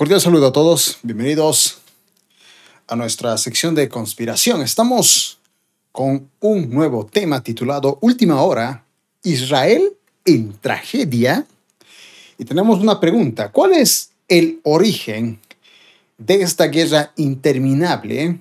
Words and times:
Cordial 0.00 0.22
saludo 0.22 0.46
a 0.46 0.52
todos, 0.54 0.96
bienvenidos 1.02 1.76
a 2.86 2.96
nuestra 2.96 3.36
sección 3.36 3.74
de 3.74 3.90
conspiración. 3.90 4.62
Estamos 4.62 5.38
con 5.92 6.30
un 6.40 6.70
nuevo 6.70 7.04
tema 7.04 7.42
titulado 7.42 7.98
Última 8.00 8.40
Hora, 8.40 8.86
Israel 9.22 9.92
en 10.24 10.54
tragedia. 10.58 11.46
Y 12.38 12.46
tenemos 12.46 12.80
una 12.80 12.98
pregunta, 12.98 13.52
¿cuál 13.52 13.74
es 13.74 14.12
el 14.26 14.60
origen 14.62 15.38
de 16.16 16.40
esta 16.40 16.68
guerra 16.68 17.12
interminable 17.16 18.38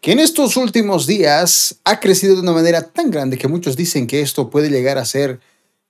que 0.00 0.12
en 0.12 0.20
estos 0.20 0.56
últimos 0.56 1.06
días 1.06 1.76
ha 1.84 2.00
crecido 2.00 2.36
de 2.36 2.40
una 2.40 2.52
manera 2.52 2.80
tan 2.80 3.10
grande 3.10 3.36
que 3.36 3.48
muchos 3.48 3.76
dicen 3.76 4.06
que 4.06 4.22
esto 4.22 4.48
puede 4.48 4.70
llegar 4.70 4.96
a 4.96 5.04
ser 5.04 5.40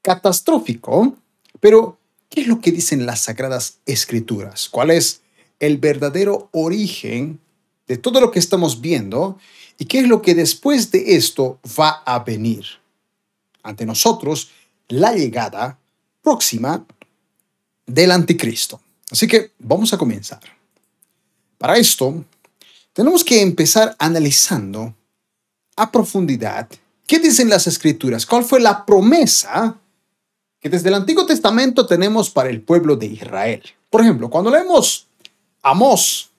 catastrófico? 0.02 1.14
Pero 1.60 1.96
¿Qué 2.28 2.42
es 2.42 2.46
lo 2.46 2.60
que 2.60 2.72
dicen 2.72 3.06
las 3.06 3.20
sagradas 3.20 3.78
escrituras? 3.86 4.68
¿Cuál 4.68 4.90
es 4.90 5.22
el 5.58 5.78
verdadero 5.78 6.48
origen 6.52 7.40
de 7.86 7.96
todo 7.96 8.20
lo 8.20 8.30
que 8.30 8.38
estamos 8.38 8.80
viendo? 8.80 9.38
¿Y 9.78 9.86
qué 9.86 10.00
es 10.00 10.08
lo 10.08 10.22
que 10.22 10.34
después 10.34 10.90
de 10.90 11.16
esto 11.16 11.60
va 11.78 12.02
a 12.04 12.20
venir? 12.20 12.64
Ante 13.62 13.86
nosotros, 13.86 14.50
la 14.88 15.12
llegada 15.12 15.78
próxima 16.22 16.84
del 17.86 18.10
anticristo. 18.10 18.80
Así 19.10 19.26
que 19.26 19.52
vamos 19.58 19.92
a 19.92 19.98
comenzar. 19.98 20.40
Para 21.58 21.76
esto, 21.76 22.24
tenemos 22.92 23.24
que 23.24 23.40
empezar 23.40 23.94
analizando 23.98 24.94
a 25.76 25.90
profundidad 25.92 26.68
qué 27.06 27.18
dicen 27.18 27.48
las 27.48 27.66
escrituras, 27.66 28.26
cuál 28.26 28.44
fue 28.44 28.60
la 28.60 28.84
promesa 28.84 29.78
desde 30.68 30.88
el 30.88 30.94
Antiguo 30.94 31.26
Testamento 31.26 31.86
tenemos 31.86 32.30
para 32.30 32.48
el 32.48 32.60
pueblo 32.60 32.96
de 32.96 33.06
Israel. 33.06 33.62
Por 33.90 34.00
ejemplo, 34.00 34.30
cuando 34.30 34.50
leemos 34.50 35.06
Amós, 35.62 36.30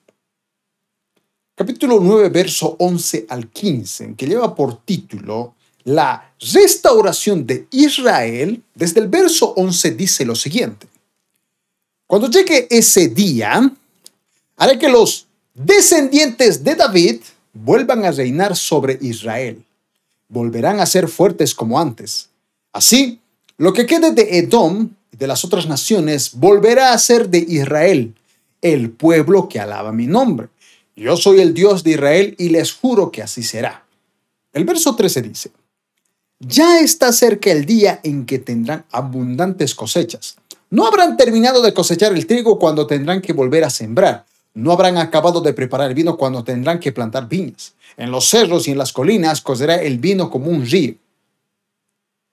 capítulo 1.54 1.98
9, 2.00 2.28
verso 2.28 2.76
11 2.78 3.26
al 3.28 3.48
15, 3.48 4.14
que 4.16 4.26
lleva 4.26 4.54
por 4.54 4.84
título 4.84 5.54
La 5.84 6.32
restauración 6.40 7.46
de 7.46 7.66
Israel, 7.70 8.62
desde 8.74 9.00
el 9.00 9.08
verso 9.08 9.54
11 9.56 9.90
dice 9.92 10.24
lo 10.24 10.34
siguiente. 10.34 10.86
Cuando 12.06 12.30
llegue 12.30 12.66
ese 12.70 13.08
día, 13.08 13.70
haré 14.56 14.78
que 14.78 14.88
los 14.88 15.26
descendientes 15.54 16.64
de 16.64 16.74
David 16.74 17.20
vuelvan 17.52 18.04
a 18.04 18.12
reinar 18.12 18.56
sobre 18.56 18.98
Israel. 19.02 19.64
Volverán 20.28 20.80
a 20.80 20.86
ser 20.86 21.08
fuertes 21.08 21.54
como 21.54 21.78
antes. 21.78 22.28
Así, 22.72 23.20
lo 23.58 23.72
que 23.72 23.86
quede 23.86 24.12
de 24.12 24.38
Edom 24.38 24.90
y 25.12 25.16
de 25.16 25.26
las 25.26 25.44
otras 25.44 25.66
naciones 25.66 26.32
volverá 26.34 26.92
a 26.92 26.98
ser 26.98 27.28
de 27.28 27.38
Israel, 27.38 28.14
el 28.62 28.90
pueblo 28.90 29.48
que 29.48 29.60
alaba 29.60 29.92
mi 29.92 30.06
nombre. 30.06 30.48
Yo 30.96 31.16
soy 31.16 31.40
el 31.40 31.54
Dios 31.54 31.84
de 31.84 31.90
Israel 31.90 32.34
y 32.38 32.48
les 32.48 32.72
juro 32.72 33.10
que 33.10 33.22
así 33.22 33.42
será. 33.42 33.84
El 34.52 34.64
verso 34.64 34.94
13 34.96 35.22
dice, 35.22 35.50
ya 36.40 36.78
está 36.78 37.12
cerca 37.12 37.50
el 37.50 37.64
día 37.64 37.98
en 38.04 38.26
que 38.26 38.38
tendrán 38.38 38.84
abundantes 38.92 39.74
cosechas. 39.74 40.36
No 40.70 40.86
habrán 40.86 41.16
terminado 41.16 41.60
de 41.60 41.74
cosechar 41.74 42.12
el 42.12 42.26
trigo 42.26 42.60
cuando 42.60 42.86
tendrán 42.86 43.20
que 43.20 43.32
volver 43.32 43.64
a 43.64 43.70
sembrar. 43.70 44.24
No 44.54 44.72
habrán 44.72 44.98
acabado 44.98 45.40
de 45.40 45.52
preparar 45.52 45.88
el 45.88 45.94
vino 45.94 46.16
cuando 46.16 46.44
tendrán 46.44 46.78
que 46.78 46.92
plantar 46.92 47.28
viñas. 47.28 47.74
En 47.96 48.12
los 48.12 48.28
cerros 48.28 48.68
y 48.68 48.70
en 48.70 48.78
las 48.78 48.92
colinas 48.92 49.40
correrá 49.40 49.82
el 49.82 49.98
vino 49.98 50.30
como 50.30 50.50
un 50.50 50.64
río. 50.64 50.94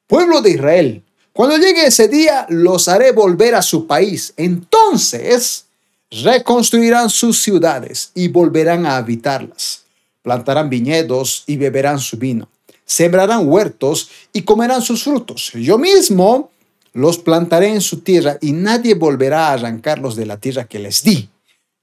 Pueblo 0.08 0.42
de 0.42 0.52
Israel, 0.52 1.04
cuando 1.36 1.58
llegue 1.58 1.86
ese 1.86 2.08
día, 2.08 2.46
los 2.48 2.88
haré 2.88 3.12
volver 3.12 3.56
a 3.56 3.62
su 3.62 3.88
país. 3.88 4.34
Entonces 4.38 5.66
reconstruirán 6.10 7.10
sus 7.10 7.42
ciudades 7.42 8.12
y 8.16 8.30
volverán 8.30 8.86
a 8.86 8.96
habitarlas. 8.96 9.84
Plantarán 10.22 10.70
viñedos 10.70 11.44
y 11.46 11.58
beberán 11.58 12.00
su 12.00 12.16
vino. 12.16 12.48
Sembrarán 12.86 13.50
huertos 13.50 14.10
y 14.32 14.44
comerán 14.44 14.82
sus 14.82 15.04
frutos. 15.04 15.52
Yo 15.56 15.78
mismo 15.78 16.52
los 16.94 17.18
plantaré 17.18 17.68
en 17.68 17.82
su 17.82 18.00
tierra 18.00 18.38
y 18.40 18.54
nadie 18.54 18.94
volverá 18.94 19.50
a 19.50 19.54
arrancarlos 19.56 20.16
de 20.16 20.28
la 20.28 20.38
tierra 20.38 20.64
que 20.64 20.80
les 20.80 21.04
di. 21.04 21.28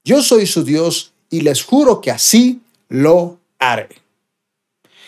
Yo 0.03 0.23
soy 0.23 0.47
su 0.47 0.63
Dios 0.63 1.13
y 1.29 1.41
les 1.41 1.61
juro 1.61 2.01
que 2.01 2.09
así 2.09 2.59
lo 2.89 3.37
haré. 3.59 3.89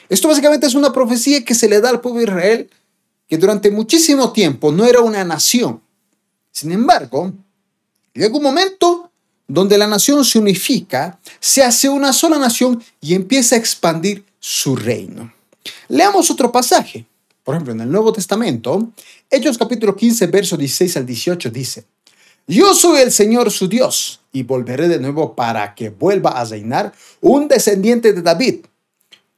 Esto 0.08 0.28
básicamente 0.28 0.68
es 0.68 0.76
una 0.76 0.94
profecía 0.94 1.44
que 1.44 1.56
se 1.56 1.68
le 1.68 1.82
da 1.82 1.90
al 1.90 2.00
pueblo 2.00 2.20
de 2.20 2.26
Israel 2.26 2.70
que 3.28 3.38
durante 3.38 3.72
muchísimo 3.72 4.32
tiempo 4.32 4.72
no 4.72 4.86
era 4.86 5.02
una 5.02 5.24
nación. 5.24 5.82
Sin 6.52 6.72
embargo, 6.72 7.34
llega 8.14 8.36
un 8.36 8.44
momento 8.44 9.12
donde 9.48 9.78
la 9.78 9.88
nación 9.88 10.26
se 10.26 10.40
unifica, 10.40 11.20
se 11.40 11.64
hace 11.64 11.90
una 11.90 12.14
sola 12.14 12.38
nación 12.38 12.84
y 13.02 13.14
empieza 13.14 13.56
a 13.56 13.60
expandir 13.60 14.24
su 14.40 14.76
reino. 14.76 15.34
Leamos 15.88 16.30
otro 16.32 16.52
pasaje. 16.52 17.06
Por 17.44 17.56
ejemplo, 17.56 17.74
en 17.74 17.82
el 17.82 17.92
Nuevo 17.92 18.12
Testamento, 18.12 18.92
Hechos 19.30 19.58
capítulo 19.58 19.96
15, 19.96 20.28
verso 20.28 20.58
16 20.58 20.98
al 20.98 21.06
18 21.06 21.50
dice, 21.52 21.86
Yo 22.48 22.74
soy 22.74 23.02
el 23.02 23.12
Señor 23.12 23.52
su 23.52 23.68
Dios 23.68 24.20
y 24.32 24.44
volveré 24.44 24.88
de 24.88 25.00
nuevo 25.00 25.36
para 25.36 25.76
que 25.76 25.90
vuelva 25.90 26.32
a 26.32 26.46
reinar 26.46 26.94
un 27.22 27.48
descendiente 27.48 28.14
de 28.14 28.22
David 28.22 28.66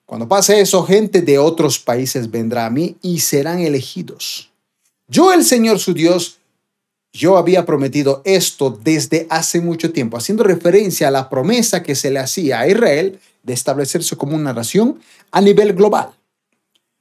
cuando 0.08 0.30
pase 0.30 0.62
eso, 0.62 0.84
gente 0.84 1.22
de 1.22 1.38
otros 1.38 1.80
países 1.80 2.32
vendrá 2.32 2.66
a 2.66 2.70
mí 2.70 2.96
y 3.02 3.20
serán 3.20 3.60
elegidos. 3.60 4.50
Yo, 5.10 5.34
el 5.34 5.44
Señor 5.44 5.80
su 5.80 5.94
Dios, 5.94 6.38
yo 7.12 7.38
había 7.38 7.66
prometido 7.66 8.22
esto 8.24 8.70
desde 8.70 9.28
hace 9.30 9.60
mucho 9.60 9.92
tiempo, 9.92 10.16
haciendo 10.16 10.46
referencia 10.46 11.10
a 11.10 11.12
la 11.12 11.30
promesa 11.30 11.84
que 11.84 11.94
se 11.94 12.10
le 12.10 12.20
hacía 12.20 12.62
a 12.62 12.70
Israel 12.70 13.20
de 13.44 13.52
establecerse 13.52 14.16
como 14.16 14.38
una 14.38 14.54
nación 14.54 14.98
a 15.30 15.42
nivel 15.42 15.74
global. 15.74 16.12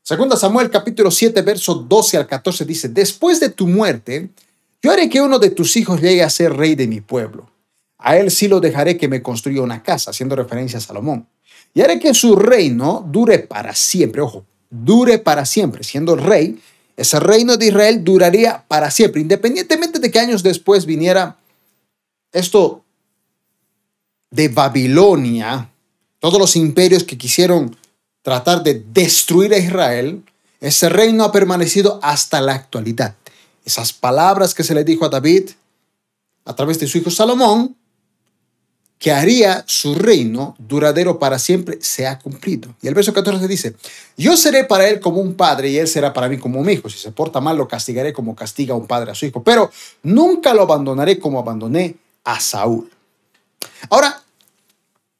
Segunda 0.03 0.37
Samuel 0.37 0.69
capítulo 0.69 1.13
7, 1.13 1.43
verso 1.43 1.77
12 1.77 2.17
al 2.17 2.27
14 2.27 2.65
dice, 2.65 2.89
después 2.89 3.39
de 3.39 3.51
tu 3.51 3.69
muerte, 3.69 4.31
yo 4.83 4.91
haré 4.91 5.09
que 5.09 5.21
uno 5.21 5.39
de 5.39 5.51
tus 5.51 5.77
hijos 5.77 6.01
llegue 6.01 6.25
a 6.25 6.31
ser 6.31 6.57
rey 6.57 6.75
de 6.75 6.89
mi 6.89 7.01
pueblo. 7.01 7.49
A 7.99 8.17
él 8.17 8.33
sí 8.33 8.49
lo 8.49 8.59
dejaré 8.59 8.97
que 8.97 9.07
me 9.07 9.23
construya 9.23 9.63
una 9.63 9.85
casa, 9.85 10.11
haciendo 10.11 10.35
referencia 10.35 10.79
a 10.79 10.83
Salomón 10.83 11.29
y 11.77 11.83
haré 11.83 11.99
que 11.99 12.15
su 12.15 12.37
reino 12.37 13.07
dure 13.07 13.39
para 13.41 13.75
siempre. 13.75 14.23
Ojo, 14.23 14.47
dure 14.71 15.19
para 15.19 15.45
siempre. 15.45 15.85
Siendo 15.85 16.17
rey, 16.17 16.59
ese 16.97 17.21
reino 17.21 17.59
de 17.59 17.67
Israel 17.67 18.03
duraría 18.03 18.65
para 18.67 18.91
siempre, 18.91 19.21
independientemente 19.21 19.99
de 19.99 20.11
que 20.11 20.19
años 20.19 20.43
después 20.43 20.87
viniera 20.87 21.37
esto 22.33 22.83
de 24.31 24.49
Babilonia, 24.49 25.71
todos 26.19 26.39
los 26.39 26.57
imperios 26.57 27.05
que 27.05 27.19
quisieron 27.19 27.77
tratar 28.23 28.63
de 28.63 28.83
destruir 28.95 29.53
a 29.53 29.59
Israel, 29.59 30.23
ese 30.63 30.89
reino 30.89 31.25
ha 31.25 31.31
permanecido 31.31 32.01
hasta 32.03 32.41
la 32.41 32.55
actualidad. 32.55 33.17
Esas 33.67 33.93
palabras 33.93 34.55
que 34.55 34.65
se 34.65 34.75
le 34.75 34.83
dijo 34.83 35.05
a 35.05 35.11
David 35.11 35.51
a 36.47 36.57
través 36.57 36.79
de 36.79 36.87
su 36.87 36.97
hijo 36.97 37.11
Salomón 37.11 37.77
que 38.99 39.13
haría 39.13 39.63
su 39.67 39.95
reino 39.95 40.57
duradero 40.59 41.19
para 41.19 41.39
siempre, 41.39 41.79
se 41.81 42.07
ha 42.07 42.19
cumplido. 42.19 42.75
Y 42.81 42.89
el 42.89 42.95
verso 42.95 43.13
14 43.13 43.47
dice, 43.47 43.75
yo 44.17 44.37
seré 44.37 44.65
para 44.65 44.89
él 44.89 45.01
como 45.01 45.21
un 45.21 45.35
padre 45.35 45.71
y 45.71 45.77
él 45.77 45.87
será 45.87 46.13
para 46.13 46.29
mí 46.29 46.39
como 46.39 46.61
un 46.61 46.71
hijo. 46.71 46.89
Si 46.89 46.99
se 46.99 47.13
porta 47.13 47.41
mal, 47.41 47.59
lo 47.59 47.69
castigaré 47.69 48.13
como 48.13 48.35
castiga 48.35 48.75
un 48.75 48.87
padre 48.87 49.11
a 49.11 49.15
su 49.15 49.27
hijo, 49.27 49.43
pero 49.43 49.71
nunca 50.03 50.55
lo 50.55 50.63
abandonaré 50.63 51.19
como 51.19 51.39
abandoné 51.39 51.97
a 52.25 52.41
Saúl. 52.41 52.91
Ahora, 53.91 54.23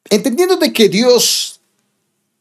entendiendo 0.09 0.55
de 0.57 0.73
que 0.73 0.89
Dios 0.89 1.59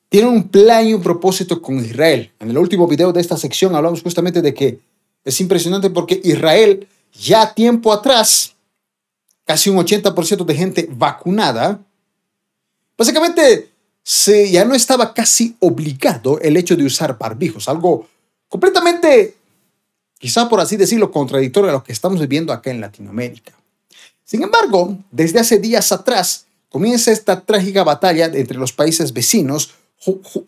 tiene 0.09 0.29
un 0.29 0.49
plan 0.49 0.87
y 0.87 0.95
un 0.95 1.03
propósito 1.03 1.61
con 1.61 1.85
Israel, 1.85 2.33
en 2.41 2.51
el 2.51 2.57
último 2.57 2.87
video 2.87 3.13
de 3.13 3.21
esta 3.21 3.37
sección 3.37 3.75
hablamos 3.75 4.03
justamente 4.03 4.41
de 4.41 4.55
que 4.55 4.81
es 5.25 5.41
impresionante 5.41 5.91
porque 5.91 6.21
Israel 6.25 6.89
ya 7.13 7.53
tiempo 7.53 7.93
atrás 7.93 8.56
casi 9.47 9.71
un 9.71 9.79
80% 9.79 10.45
de 10.45 10.55
gente 10.55 10.89
vacunada, 10.91 11.81
básicamente 12.99 13.71
se, 14.03 14.51
ya 14.51 14.65
no 14.65 14.75
estaba 14.75 15.15
casi 15.15 15.57
obligado 15.61 16.39
el 16.41 16.57
hecho 16.57 16.77
de 16.77 16.85
usar 16.85 17.17
barbijos, 17.17 17.69
algo 17.69 18.09
completamente, 18.49 19.37
quizá 20.19 20.49
por 20.49 20.61
así 20.61 20.77
decirlo, 20.77 21.11
contradictorio 21.11 21.71
a 21.71 21.75
lo 21.75 21.85
que 21.85 21.93
estamos 21.93 22.21
viviendo 22.21 22.53
acá 22.53 22.71
en 22.71 22.81
Latinoamérica. 22.81 23.53
Sin 24.25 24.43
embargo, 24.43 24.99
desde 25.13 25.39
hace 25.39 25.59
días 25.59 25.93
atrás 25.93 26.47
comienza 26.69 27.13
esta 27.13 27.41
trágica 27.41 27.85
batalla 27.85 28.27
entre 28.27 28.59
los 28.59 28.73
países 28.73 29.13
vecinos 29.13 29.71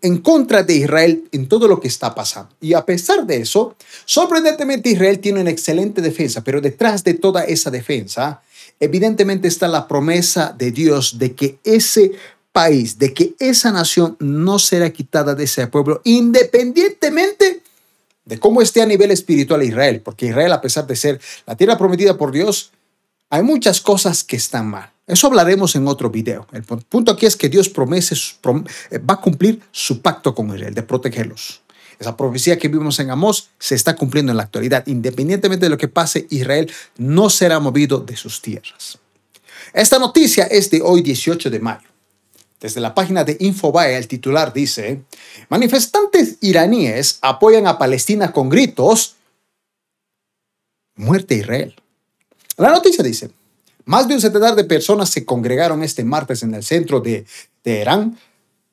en 0.03 0.19
contra 0.19 0.63
de 0.63 0.75
Israel 0.75 1.25
en 1.33 1.49
todo 1.49 1.69
lo 1.69 1.81
que 1.81 1.89
está 1.89 2.15
pasando. 2.15 2.55
Y 2.61 2.75
a 2.75 2.85
pesar 2.85 3.27
de 3.27 3.39
eso, 3.39 3.77
sorprendentemente 4.05 4.91
Israel 4.91 5.19
tiene 5.19 5.41
una 5.41 5.51
excelente 5.51 6.01
defensa, 6.01 6.43
pero 6.45 6.61
detrás 6.61 7.05
de 7.05 7.15
toda 7.15 7.45
esa 7.45 7.71
defensa 7.71 8.43
evidentemente 8.81 9.49
está 9.49 9.69
la 9.69 9.89
promesa 9.89 10.55
de 10.57 10.71
Dios 10.71 11.19
de 11.19 11.35
que 11.35 11.59
ese 11.65 12.13
país, 12.53 12.99
de 12.99 13.13
que 13.13 13.35
esa 13.39 13.73
nación 13.73 14.17
no 14.21 14.59
será 14.59 14.91
quitada 14.91 15.35
de 15.35 15.45
ese 15.45 15.67
pueblo, 15.67 16.01
independientemente 16.05 17.63
de 18.25 18.39
cómo 18.39 18.61
esté 18.61 18.83
a 18.83 18.87
nivel 18.87 19.11
espiritual 19.11 19.63
Israel, 19.63 20.01
porque 20.03 20.27
Israel, 20.27 20.53
a 20.53 20.61
pesar 20.61 20.87
de 20.87 20.97
ser 20.97 21.21
la 21.47 21.57
tierra 21.57 21.79
prometida 21.79 22.17
por 22.19 22.31
Dios, 22.31 22.73
hay 23.31 23.43
muchas 23.43 23.81
cosas 23.81 24.23
que 24.23 24.37
están 24.37 24.69
mal. 24.69 24.91
Eso 25.09 25.27
hablaremos 25.27 25.75
en 25.75 25.89
otro 25.89 26.11
video. 26.11 26.47
El 26.53 26.63
punto 26.63 27.13
aquí 27.13 27.25
es 27.25 27.35
que 27.35 27.49
Dios 27.49 27.71
promete, 27.71 28.15
eh, 28.15 28.99
va 28.99 29.15
a 29.15 29.21
cumplir 29.21 29.61
su 29.73 30.03
pacto 30.03 30.35
con 30.35 30.55
Israel 30.55 30.75
de 30.75 30.83
protegerlos. 30.83 31.63
Esa 31.99 32.15
profecía 32.15 32.59
que 32.59 32.69
vimos 32.69 33.01
en 33.01 33.11
Amós 33.11 33.49
se 33.59 33.75
está 33.75 33.97
cumpliendo 33.97 34.31
en 34.31 34.37
la 34.37 34.45
actualidad. 34.45 34.87
Independientemente 34.87 35.65
de 35.65 35.71
lo 35.71 35.79
que 35.79 35.89
pase, 35.89 36.27
Israel 36.29 36.71
no 36.99 37.31
será 37.31 37.59
movido 37.59 38.01
de 38.01 38.17
sus 38.17 38.43
tierras. 38.43 38.99
Esta 39.73 39.99
noticia 39.99 40.45
es 40.45 40.71
de 40.71 40.83
hoy 40.83 41.01
18 41.01 41.49
de 41.49 41.59
mayo. 41.59 41.89
Desde 42.61 42.81
la 42.81 42.95
página 42.95 43.25
de 43.25 43.37
Infobae, 43.41 43.97
el 43.97 44.09
titular 44.09 44.53
dice, 44.53 45.03
manifestantes 45.49 46.37
iraníes 46.43 47.19
apoyan 47.23 47.67
a 47.67 47.79
Palestina 47.79 48.31
con 48.31 48.51
gritos, 48.51 49.17
muerte 50.97 51.35
a 51.35 51.39
Israel. 51.39 51.77
La 52.57 52.71
noticia 52.71 53.03
dice, 53.03 53.31
más 53.89 54.07
de 54.07 54.15
un 54.15 54.21
centenar 54.21 54.55
de 54.55 54.65
personas 54.65 55.09
se 55.09 55.25
congregaron 55.25 55.83
este 55.83 56.05
martes 56.05 56.43
en 56.43 56.53
el 56.53 56.63
centro 56.63 57.01
de 57.01 57.25
Teherán 57.63 58.19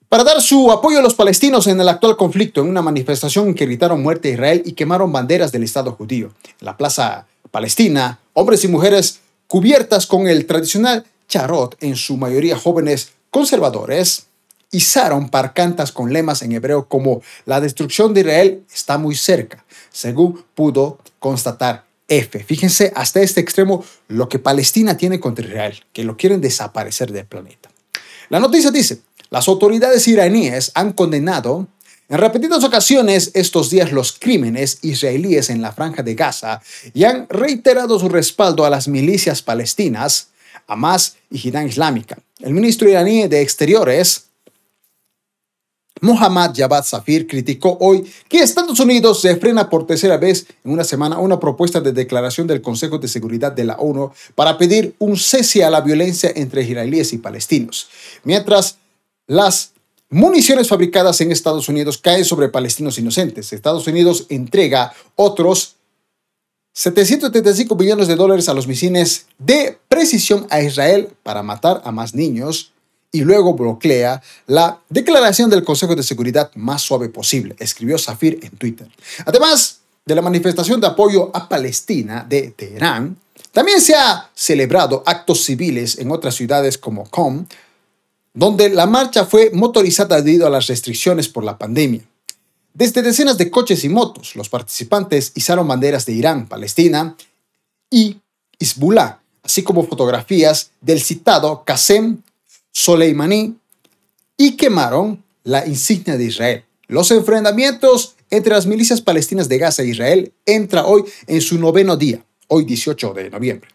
para 0.10 0.26
dar 0.26 0.42
su 0.42 0.70
apoyo 0.70 1.00
a 1.00 1.02
los 1.02 1.14
palestinos 1.14 1.68
en 1.68 1.80
el 1.80 1.88
actual 1.88 2.18
conflicto 2.18 2.60
en 2.60 2.68
una 2.68 2.82
manifestación 2.82 3.54
que 3.54 3.66
gritaron 3.66 4.04
muerte 4.04 4.28
a 4.28 4.34
Israel 4.34 4.62
y 4.66 4.74
quemaron 4.74 5.14
banderas 5.14 5.54
del 5.54 5.64
Estado 5.64 5.94
judío. 5.94 6.34
En 6.60 6.66
la 6.66 6.76
plaza 6.76 7.28
palestina, 7.50 8.20
hombres 8.34 8.66
y 8.66 8.68
mujeres 8.68 9.22
cubiertas 9.48 10.06
con 10.06 10.28
el 10.28 10.46
tradicional 10.46 11.06
charot, 11.30 11.78
en 11.80 11.96
su 11.96 12.18
mayoría 12.18 12.58
jóvenes 12.58 13.14
conservadores, 13.30 14.26
izaron 14.72 15.30
parcantas 15.30 15.94
con 15.94 16.12
lemas 16.12 16.42
en 16.42 16.52
hebreo 16.52 16.90
como 16.90 17.22
la 17.46 17.62
destrucción 17.62 18.14
de 18.14 18.20
Israel 18.20 18.64
está 18.74 18.98
muy 18.98 19.16
cerca, 19.16 19.64
según 19.94 20.44
pudo 20.56 21.00
constatar 21.20 21.85
F. 22.08 22.44
Fíjense 22.44 22.92
hasta 22.96 23.22
este 23.22 23.42
extremo 23.42 23.84
lo 24.08 24.30
que 24.30 24.40
Palestina 24.40 24.98
tiene 24.98 25.20
contra 25.20 25.46
Israel, 25.46 25.84
que 25.92 26.04
lo 26.04 26.18
quieren 26.18 26.42
desaparecer 26.42 27.12
del 27.12 27.26
planeta. 27.26 27.70
La 28.30 28.40
noticia 28.40 28.72
dice, 28.72 29.00
las 29.30 29.48
autoridades 29.48 30.08
iraníes 30.08 30.72
han 30.76 30.94
condenado 30.94 31.68
en 32.08 32.20
repetidas 32.20 32.64
ocasiones 32.64 33.32
estos 33.34 33.72
días 33.72 33.92
los 33.92 34.14
crímenes 34.14 34.78
israelíes 34.84 35.50
en 35.50 35.62
la 35.62 35.72
franja 35.72 36.04
de 36.04 36.14
Gaza 36.14 36.62
y 36.94 37.04
han 37.04 37.28
reiterado 37.30 37.98
su 37.98 38.10
respaldo 38.10 38.64
a 38.64 38.70
las 38.70 38.88
milicias 38.88 39.42
palestinas, 39.42 40.30
Hamas 40.68 41.18
y 41.32 41.40
Jihad 41.40 41.66
Islámica. 41.66 42.20
El 42.40 42.54
ministro 42.54 42.88
iraní 42.88 43.28
de 43.28 43.42
Exteriores, 43.42 44.25
Mohammad 46.02 46.54
Javad 46.56 46.84
Safir 46.84 47.26
criticó 47.26 47.78
hoy 47.80 48.06
que 48.28 48.40
Estados 48.40 48.80
Unidos 48.80 49.22
se 49.22 49.36
frena 49.38 49.70
por 49.70 49.88
tercera 49.88 50.18
vez 50.18 50.46
en 50.64 50.72
una 50.72 50.84
semana 50.84 51.20
una 51.20 51.40
propuesta 51.40 51.80
de 51.80 51.94
declaración 51.94 52.48
del 52.48 52.62
Consejo 52.62 52.98
de 52.98 53.08
Seguridad 53.08 53.52
de 53.52 53.64
la 53.64 53.76
ONU 53.76 54.12
para 54.36 54.58
pedir 54.58 54.96
un 55.00 55.18
cese 55.18 55.64
a 55.64 55.70
la 55.70 55.82
violencia 55.82 56.32
entre 56.36 56.64
israelíes 56.64 57.14
y 57.14 57.18
palestinos, 57.18 57.88
mientras 58.24 58.78
las 59.28 59.72
municiones 60.10 60.68
fabricadas 60.68 61.22
en 61.22 61.32
Estados 61.32 61.70
Unidos 61.70 61.98
caen 61.98 62.26
sobre 62.26 62.50
palestinos 62.50 62.98
inocentes. 62.98 63.54
Estados 63.54 63.88
Unidos 63.88 64.26
entrega 64.30 64.94
otros 65.16 65.76
775 66.74 67.74
millones 67.76 68.08
de 68.10 68.18
dólares 68.18 68.50
a 68.50 68.54
los 68.54 68.68
misiles 68.68 69.28
de 69.38 69.78
precisión 69.88 70.46
a 70.50 70.62
Israel 70.62 71.10
para 71.24 71.42
matar 71.42 71.82
a 71.86 71.92
más 71.92 72.14
niños 72.14 72.74
y 73.12 73.22
luego 73.22 73.54
bloquea 73.54 74.22
la 74.48 74.80
declaración 74.90 75.50
del 75.50 75.64
Consejo 75.64 75.96
de 75.96 76.04
Seguridad 76.04 76.52
más 76.56 76.82
suave 76.82 77.10
posible, 77.10 77.56
escribió 77.60 77.98
Safir 77.98 78.40
en 78.42 78.52
Twitter. 78.52 78.88
Además 79.26 79.80
de 80.06 80.16
la 80.16 80.22
manifestación 80.22 80.80
de 80.82 80.88
apoyo 80.88 81.32
a 81.34 81.48
Palestina 81.48 82.26
de 82.28 82.52
Teherán, 82.52 83.18
también 83.52 83.80
se 83.80 83.96
ha 83.96 84.30
celebrado 84.36 85.02
actos 85.06 85.44
civiles 85.44 85.98
en 85.98 86.12
otras 86.12 86.36
ciudades 86.36 86.78
como 86.78 87.10
Qom, 87.10 87.46
donde 88.34 88.70
la 88.70 88.86
marcha 88.86 89.26
fue 89.26 89.50
motorizada 89.54 90.22
debido 90.22 90.46
a 90.46 90.50
las 90.50 90.68
restricciones 90.68 91.30
por 91.30 91.44
la 91.44 91.58
pandemia. 91.58 92.02
Desde 92.74 93.02
decenas 93.02 93.38
de 93.38 93.50
coches 93.50 93.86
y 93.86 93.90
motos, 93.90 94.36
los 94.36 94.50
participantes 94.50 95.32
izaron 95.36 95.66
banderas 95.66 96.06
de 96.06 96.12
Irán, 96.12 96.48
Palestina 96.48 97.16
y 97.90 98.18
Hezbollah, 98.60 99.20
así 99.42 99.64
como 99.64 99.88
fotografías 99.88 100.72
del 100.82 101.02
citado 101.02 101.64
Qasem 101.66 102.22
Soleimani 102.76 103.56
y 104.38 104.58
quemaron 104.58 105.24
la 105.46 105.66
insignia 105.66 106.18
de 106.18 106.26
Israel. 106.26 106.66
Los 106.88 107.10
enfrentamientos 107.10 108.16
entre 108.30 108.54
las 108.54 108.66
milicias 108.66 109.00
palestinas 109.00 109.48
de 109.48 109.58
Gaza 109.58 109.82
e 109.82 109.88
Israel 109.88 110.34
entra 110.46 110.86
hoy 110.86 111.06
en 111.26 111.40
su 111.40 111.58
noveno 111.58 111.96
día, 111.96 112.24
hoy 112.50 112.66
18 112.66 113.14
de 113.14 113.30
noviembre, 113.30 113.70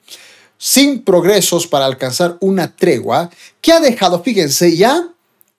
sin 0.59 1.03
progresos 1.03 1.67
para 1.67 1.87
alcanzar 1.87 2.37
una 2.41 2.77
tregua 2.77 3.31
que 3.63 3.73
ha 3.73 3.81
dejado, 3.81 4.23
fíjense 4.23 4.77
ya, 4.77 5.09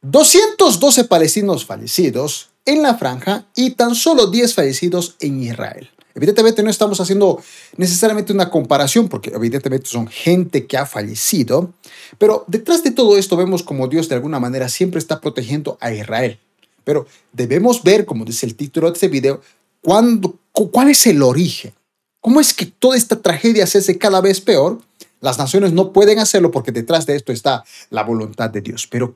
212 0.03 1.05
palestinos 1.05 1.65
fallecidos 1.65 2.49
en 2.65 2.83
la 2.83 2.95
franja 2.95 3.47
y 3.55 3.71
tan 3.71 3.95
solo 3.95 4.27
10 4.27 4.53
fallecidos 4.53 5.15
en 5.19 5.41
Israel. 5.41 5.89
Evidentemente 6.13 6.63
no 6.63 6.69
estamos 6.69 6.99
haciendo 6.99 7.41
necesariamente 7.77 8.33
una 8.33 8.49
comparación 8.49 9.07
porque 9.07 9.31
evidentemente 9.33 9.87
son 9.87 10.07
gente 10.07 10.65
que 10.67 10.77
ha 10.77 10.85
fallecido, 10.85 11.73
pero 12.17 12.43
detrás 12.47 12.83
de 12.83 12.91
todo 12.91 13.17
esto 13.17 13.37
vemos 13.37 13.63
como 13.63 13.87
Dios 13.87 14.09
de 14.09 14.15
alguna 14.15 14.39
manera 14.39 14.69
siempre 14.69 14.99
está 14.99 15.21
protegiendo 15.21 15.77
a 15.79 15.93
Israel. 15.93 16.39
Pero 16.83 17.07
debemos 17.31 17.83
ver, 17.83 18.05
como 18.05 18.25
dice 18.25 18.45
el 18.45 18.55
título 18.55 18.87
de 18.87 18.93
este 18.93 19.07
video, 19.07 19.41
cuál 19.81 20.89
es 20.89 21.05
el 21.07 21.21
origen. 21.21 21.73
¿Cómo 22.19 22.39
es 22.39 22.53
que 22.53 22.65
toda 22.67 22.97
esta 22.97 23.21
tragedia 23.21 23.65
se 23.65 23.79
hace 23.79 23.97
cada 23.97 24.21
vez 24.21 24.41
peor? 24.41 24.79
Las 25.21 25.37
naciones 25.37 25.73
no 25.73 25.91
pueden 25.91 26.19
hacerlo 26.19 26.51
porque 26.51 26.71
detrás 26.71 27.05
de 27.05 27.15
esto 27.15 27.31
está 27.31 27.63
la 27.89 28.03
voluntad 28.03 28.49
de 28.49 28.61
Dios. 28.61 28.87
Pero, 28.87 29.15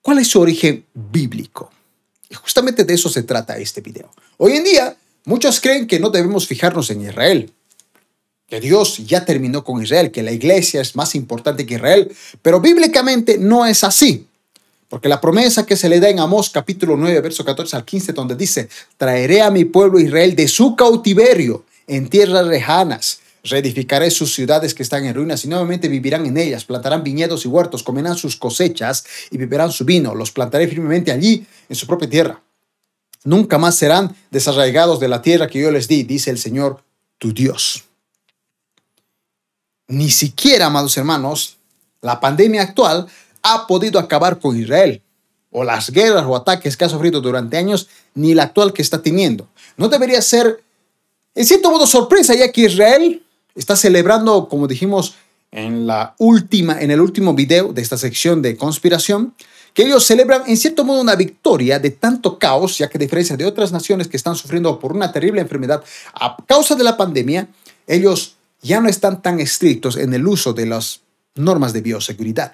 ¿cuál 0.00 0.18
es 0.18 0.28
su 0.28 0.40
origen 0.40 0.84
bíblico? 0.94 1.70
Y 2.28 2.34
justamente 2.34 2.84
de 2.84 2.94
eso 2.94 3.08
se 3.08 3.22
trata 3.22 3.58
este 3.58 3.80
video. 3.80 4.10
Hoy 4.38 4.52
en 4.52 4.64
día, 4.64 4.96
Muchos 5.24 5.60
creen 5.60 5.86
que 5.86 6.00
no 6.00 6.10
debemos 6.10 6.48
fijarnos 6.48 6.90
en 6.90 7.02
Israel, 7.02 7.52
que 8.48 8.60
Dios 8.60 8.98
ya 9.06 9.24
terminó 9.24 9.62
con 9.62 9.80
Israel, 9.80 10.10
que 10.10 10.22
la 10.22 10.32
iglesia 10.32 10.80
es 10.80 10.96
más 10.96 11.14
importante 11.14 11.64
que 11.64 11.74
Israel, 11.74 12.10
pero 12.42 12.60
bíblicamente 12.60 13.38
no 13.38 13.64
es 13.64 13.84
así. 13.84 14.26
Porque 14.88 15.08
la 15.08 15.20
promesa 15.20 15.64
que 15.64 15.76
se 15.76 15.88
le 15.88 16.00
da 16.00 16.10
en 16.10 16.18
Amós 16.18 16.50
capítulo 16.50 16.96
9, 16.96 17.20
verso 17.20 17.44
14 17.44 17.76
al 17.76 17.84
15, 17.84 18.12
donde 18.12 18.34
dice, 18.34 18.68
traeré 18.96 19.42
a 19.42 19.50
mi 19.50 19.64
pueblo 19.64 20.00
Israel 20.00 20.34
de 20.34 20.48
su 20.48 20.74
cautiverio 20.74 21.64
en 21.86 22.08
tierras 22.08 22.46
lejanas, 22.46 23.20
reedificaré 23.44 24.10
sus 24.10 24.34
ciudades 24.34 24.74
que 24.74 24.82
están 24.82 25.06
en 25.06 25.14
ruinas 25.14 25.44
y 25.44 25.48
nuevamente 25.48 25.88
vivirán 25.88 26.26
en 26.26 26.36
ellas, 26.36 26.64
plantarán 26.64 27.04
viñedos 27.04 27.44
y 27.44 27.48
huertos, 27.48 27.84
comerán 27.84 28.16
sus 28.16 28.36
cosechas 28.36 29.04
y 29.30 29.38
beberán 29.38 29.70
su 29.70 29.84
vino, 29.84 30.16
los 30.16 30.32
plantaré 30.32 30.66
firmemente 30.66 31.12
allí 31.12 31.46
en 31.68 31.76
su 31.76 31.86
propia 31.86 32.10
tierra 32.10 32.42
nunca 33.24 33.58
más 33.58 33.76
serán 33.76 34.14
desarraigados 34.30 35.00
de 35.00 35.08
la 35.08 35.22
tierra 35.22 35.48
que 35.48 35.60
yo 35.60 35.70
les 35.70 35.88
di, 35.88 36.02
dice 36.02 36.30
el 36.30 36.38
Señor, 36.38 36.82
tu 37.18 37.32
Dios. 37.32 37.84
Ni 39.88 40.10
siquiera, 40.10 40.66
amados 40.66 40.96
hermanos, 40.96 41.56
la 42.00 42.20
pandemia 42.20 42.62
actual 42.62 43.06
ha 43.42 43.66
podido 43.66 43.98
acabar 43.98 44.38
con 44.38 44.58
Israel, 44.58 45.02
o 45.50 45.64
las 45.64 45.90
guerras 45.90 46.24
o 46.26 46.34
ataques 46.34 46.76
que 46.76 46.84
ha 46.84 46.88
sufrido 46.88 47.20
durante 47.20 47.56
años, 47.56 47.88
ni 48.14 48.34
la 48.34 48.44
actual 48.44 48.72
que 48.72 48.82
está 48.82 49.02
teniendo. 49.02 49.48
No 49.76 49.88
debería 49.88 50.22
ser, 50.22 50.62
en 51.34 51.44
cierto 51.44 51.70
modo, 51.70 51.86
sorpresa, 51.86 52.34
ya 52.34 52.50
que 52.50 52.62
Israel 52.62 53.22
está 53.54 53.76
celebrando, 53.76 54.48
como 54.48 54.66
dijimos 54.66 55.14
en, 55.50 55.86
la 55.86 56.14
última, 56.18 56.80
en 56.80 56.90
el 56.90 57.00
último 57.00 57.34
video 57.34 57.72
de 57.72 57.82
esta 57.82 57.98
sección 57.98 58.40
de 58.40 58.56
conspiración, 58.56 59.34
que 59.74 59.84
ellos 59.84 60.04
celebran 60.04 60.42
en 60.46 60.56
cierto 60.56 60.84
modo 60.84 61.00
una 61.00 61.16
victoria 61.16 61.78
de 61.78 61.90
tanto 61.90 62.38
caos, 62.38 62.78
ya 62.78 62.88
que 62.88 62.98
a 62.98 63.00
diferencia 63.00 63.36
de 63.36 63.46
otras 63.46 63.72
naciones 63.72 64.08
que 64.08 64.16
están 64.16 64.36
sufriendo 64.36 64.78
por 64.78 64.92
una 64.92 65.12
terrible 65.12 65.40
enfermedad 65.40 65.82
a 66.14 66.36
causa 66.46 66.74
de 66.74 66.84
la 66.84 66.96
pandemia, 66.96 67.48
ellos 67.86 68.36
ya 68.60 68.80
no 68.80 68.88
están 68.88 69.22
tan 69.22 69.40
estrictos 69.40 69.96
en 69.96 70.14
el 70.14 70.26
uso 70.26 70.52
de 70.52 70.66
las 70.66 71.00
normas 71.34 71.72
de 71.72 71.80
bioseguridad. 71.80 72.52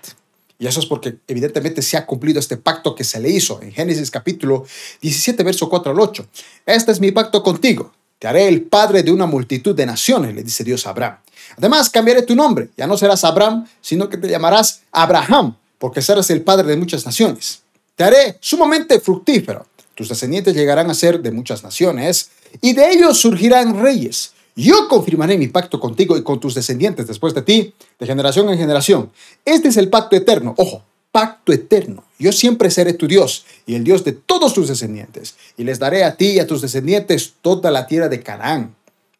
Y 0.60 0.66
eso 0.66 0.80
es 0.80 0.86
porque 0.86 1.18
evidentemente 1.28 1.82
se 1.82 1.96
ha 1.96 2.06
cumplido 2.06 2.40
este 2.40 2.56
pacto 2.56 2.94
que 2.94 3.04
se 3.04 3.20
le 3.20 3.30
hizo 3.30 3.60
en 3.62 3.70
Génesis 3.72 4.10
capítulo 4.10 4.64
17, 5.00 5.42
verso 5.44 5.68
4 5.68 5.92
al 5.92 6.00
8. 6.00 6.26
Este 6.66 6.92
es 6.92 7.00
mi 7.00 7.12
pacto 7.12 7.42
contigo. 7.42 7.92
Te 8.18 8.26
haré 8.26 8.48
el 8.48 8.62
padre 8.62 9.04
de 9.04 9.12
una 9.12 9.26
multitud 9.26 9.76
de 9.76 9.86
naciones, 9.86 10.34
le 10.34 10.42
dice 10.42 10.64
Dios 10.64 10.86
a 10.86 10.90
Abraham. 10.90 11.18
Además, 11.56 11.90
cambiaré 11.90 12.22
tu 12.22 12.34
nombre. 12.34 12.70
Ya 12.76 12.88
no 12.88 12.96
serás 12.96 13.22
Abraham, 13.22 13.68
sino 13.80 14.08
que 14.08 14.16
te 14.16 14.28
llamarás 14.28 14.82
Abraham 14.90 15.54
porque 15.78 16.02
serás 16.02 16.30
el 16.30 16.42
padre 16.42 16.68
de 16.68 16.76
muchas 16.76 17.06
naciones. 17.06 17.62
Te 17.96 18.04
haré 18.04 18.36
sumamente 18.40 19.00
fructífero. 19.00 19.66
Tus 19.94 20.08
descendientes 20.08 20.54
llegarán 20.54 20.90
a 20.90 20.94
ser 20.94 21.20
de 21.20 21.32
muchas 21.32 21.64
naciones, 21.64 22.30
y 22.60 22.72
de 22.72 22.90
ellos 22.90 23.18
surgirán 23.18 23.80
reyes. 23.80 24.32
Yo 24.56 24.88
confirmaré 24.88 25.38
mi 25.38 25.48
pacto 25.48 25.78
contigo 25.78 26.16
y 26.16 26.22
con 26.22 26.40
tus 26.40 26.54
descendientes 26.54 27.06
después 27.06 27.34
de 27.34 27.42
ti, 27.42 27.74
de 27.98 28.06
generación 28.06 28.48
en 28.48 28.58
generación. 28.58 29.12
Este 29.44 29.68
es 29.68 29.76
el 29.76 29.88
pacto 29.88 30.16
eterno. 30.16 30.54
Ojo, 30.56 30.82
pacto 31.12 31.52
eterno. 31.52 32.02
Yo 32.18 32.32
siempre 32.32 32.70
seré 32.70 32.94
tu 32.94 33.06
Dios 33.06 33.44
y 33.66 33.76
el 33.76 33.84
Dios 33.84 34.02
de 34.02 34.12
todos 34.12 34.54
tus 34.54 34.66
descendientes. 34.66 35.36
Y 35.56 35.62
les 35.62 35.78
daré 35.78 36.02
a 36.02 36.16
ti 36.16 36.30
y 36.30 36.38
a 36.40 36.46
tus 36.46 36.60
descendientes 36.60 37.34
toda 37.40 37.70
la 37.70 37.86
tierra 37.86 38.08
de 38.08 38.20
Canaán, 38.20 38.74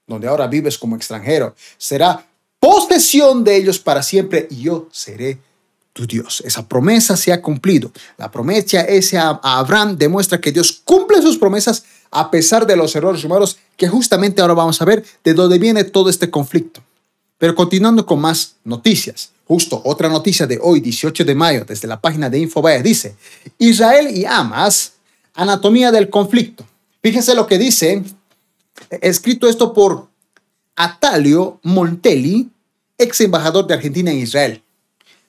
donde 0.09 0.27
ahora 0.27 0.49
vives 0.49 0.77
como 0.77 0.97
extranjero. 0.97 1.55
Será 1.77 2.27
posesión 2.59 3.45
de 3.45 3.57
ellos 3.57 3.79
para 3.79 4.03
siempre 4.03 4.49
y 4.51 4.63
yo 4.63 4.89
seré 4.91 5.39
Dios. 6.07 6.43
Esa 6.45 6.69
promesa 6.69 7.17
se 7.17 7.33
ha 7.33 7.43
cumplido. 7.43 7.91
La 8.17 8.31
promesa 8.31 8.81
esa 8.83 9.41
a 9.43 9.59
Abraham 9.59 9.97
demuestra 9.97 10.41
que 10.41 10.53
Dios 10.53 10.81
cumple 10.85 11.23
sus 11.23 11.39
promesas 11.39 11.85
a 12.11 12.31
pesar 12.31 12.67
de 12.67 12.77
los 12.77 12.95
errores 12.97 13.25
humanos 13.25 13.59
que 13.77 13.89
justamente 13.89 14.41
ahora 14.41 14.55
vamos 14.55 14.81
a 14.81 14.85
ver 14.85 15.05
de 15.25 15.35
dónde 15.35 15.59
viene 15.59 15.85
todo 15.85 16.11
este 16.11 16.31
conflicto. 16.31 16.83
Pero 17.39 17.55
continuando 17.55 18.05
con 18.05 18.21
más 18.21 18.57
noticias. 18.65 19.31
Justo 19.47 19.81
otra 19.85 20.09
noticia 20.09 20.47
de 20.47 20.59
hoy, 20.61 20.81
18 20.81 21.25
de 21.25 21.35
mayo, 21.35 21.65
desde 21.67 21.89
la 21.89 22.01
página 22.01 22.29
de 22.29 22.39
Infobae, 22.39 22.83
dice, 22.83 23.17
Israel 23.59 24.15
y 24.15 24.27
Hamas, 24.27 24.93
anatomía 25.35 25.91
del 25.91 26.11
conflicto. 26.11 26.67
Fíjense 27.03 27.35
lo 27.35 27.47
que 27.47 27.57
dice, 27.57 28.03
escrito 29.01 29.49
esto 29.49 29.73
por 29.73 30.09
Atalio 30.77 31.61
Montelli, 31.63 32.51
ex 32.99 33.21
embajador 33.23 33.67
de 33.67 33.75
Argentina 33.75 34.11
en 34.11 34.19
Israel. 34.19 34.63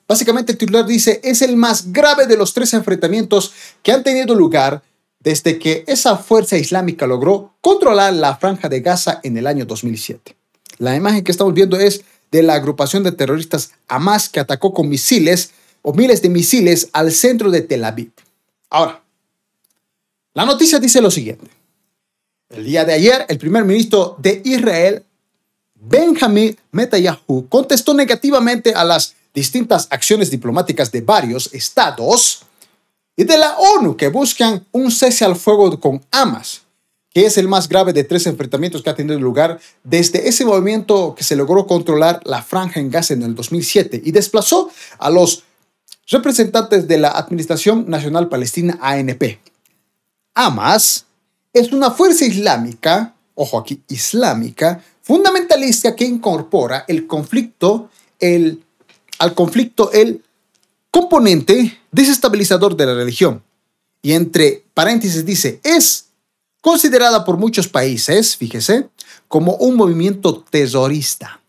Básicamente 0.09 0.53
el 0.53 0.57
titular 0.57 0.87
dice, 0.87 1.21
es 1.23 1.43
el 1.43 1.55
más 1.55 1.93
grave 1.93 2.25
de 2.25 2.35
los 2.35 2.55
tres 2.55 2.73
enfrentamientos 2.73 3.53
que 3.83 3.91
han 3.91 4.01
tenido 4.01 4.33
lugar 4.33 4.81
desde 5.19 5.59
que 5.59 5.83
esa 5.85 6.17
fuerza 6.17 6.57
islámica 6.57 7.05
logró 7.05 7.53
controlar 7.61 8.13
la 8.13 8.35
franja 8.37 8.69
de 8.69 8.79
Gaza 8.79 9.19
en 9.21 9.37
el 9.37 9.45
año 9.45 9.65
2007. 9.65 10.35
La 10.79 10.95
imagen 10.95 11.23
que 11.23 11.31
estamos 11.31 11.53
viendo 11.53 11.77
es 11.77 12.03
de 12.31 12.41
la 12.41 12.55
agrupación 12.55 13.03
de 13.03 13.11
terroristas 13.11 13.73
Hamas 13.87 14.29
que 14.29 14.39
atacó 14.39 14.73
con 14.73 14.89
misiles 14.89 15.51
o 15.83 15.93
miles 15.93 16.23
de 16.23 16.29
misiles 16.29 16.89
al 16.91 17.11
centro 17.11 17.51
de 17.51 17.61
Tel 17.61 17.85
Aviv. 17.85 18.11
Ahora, 18.71 19.03
la 20.33 20.45
noticia 20.45 20.79
dice 20.79 21.01
lo 21.01 21.11
siguiente. 21.11 21.45
El 22.49 22.65
día 22.65 22.83
de 22.83 22.93
ayer, 22.93 23.27
el 23.29 23.37
primer 23.37 23.63
ministro 23.63 24.15
de 24.17 24.41
Israel, 24.43 25.03
Benjamin 25.75 26.57
Netanyahu, 26.71 27.47
contestó 27.47 27.93
negativamente 27.93 28.73
a 28.73 28.83
las 28.83 29.18
distintas 29.33 29.88
acciones 29.89 30.31
diplomáticas 30.31 30.91
de 30.91 31.01
varios 31.01 31.53
estados 31.53 32.43
y 33.15 33.24
de 33.24 33.38
la 33.38 33.57
ONU 33.57 33.98
que 33.98 34.09
buscan 34.09 34.65
un 34.71 34.91
cese 34.91 35.25
al 35.25 35.36
fuego 35.36 35.79
con 35.79 36.01
Hamas 36.12 36.62
que 37.13 37.25
es 37.25 37.38
el 37.38 37.48
más 37.48 37.67
grave 37.67 37.93
de 37.93 38.03
tres 38.03 38.27
enfrentamientos 38.27 38.83
que 38.83 38.89
ha 38.89 38.95
tenido 38.95 39.19
lugar 39.19 39.59
desde 39.83 40.27
ese 40.29 40.45
movimiento 40.45 41.15
que 41.15 41.24
se 41.24 41.36
logró 41.36 41.65
controlar 41.65 42.21
la 42.24 42.43
franja 42.43 42.79
en 42.79 42.91
Gaza 42.91 43.13
en 43.13 43.24
el 43.24 43.36
2007 43.36 44.01
y 44.03 44.12
desplazó 44.12 44.69
a 45.00 45.09
los 45.09 45.43
representantes 46.07 46.88
de 46.88 46.98
la 46.98 47.09
Administración 47.09 47.89
Nacional 47.89 48.29
Palestina 48.29 48.77
ANP. 48.81 49.39
Hamas 50.36 51.05
es 51.51 51.71
una 51.71 51.91
fuerza 51.91 52.25
islámica, 52.25 53.15
ojo 53.33 53.57
aquí, 53.57 53.81
islámica, 53.89 54.83
fundamentalista 55.01 55.95
que 55.95 56.05
incorpora 56.05 56.86
el 56.88 57.07
conflicto, 57.07 57.89
el, 58.19 58.63
al 59.19 59.35
conflicto 59.35 59.91
el 59.91 60.23
componente 60.89 61.79
desestabilizador 61.91 62.75
de 62.75 62.85
la 62.85 62.95
religión. 62.95 63.43
Y 64.01 64.13
entre 64.13 64.65
paréntesis 64.73 65.25
dice, 65.25 65.59
es 65.63 66.07
considerada 66.61 67.25
por 67.25 67.38
muchos 67.38 67.67
países, 67.67 68.35
fíjese, 68.35 68.89
como 69.27 69.55
un 69.55 69.75
movimiento 69.75 70.43
terrorista, 70.49 71.41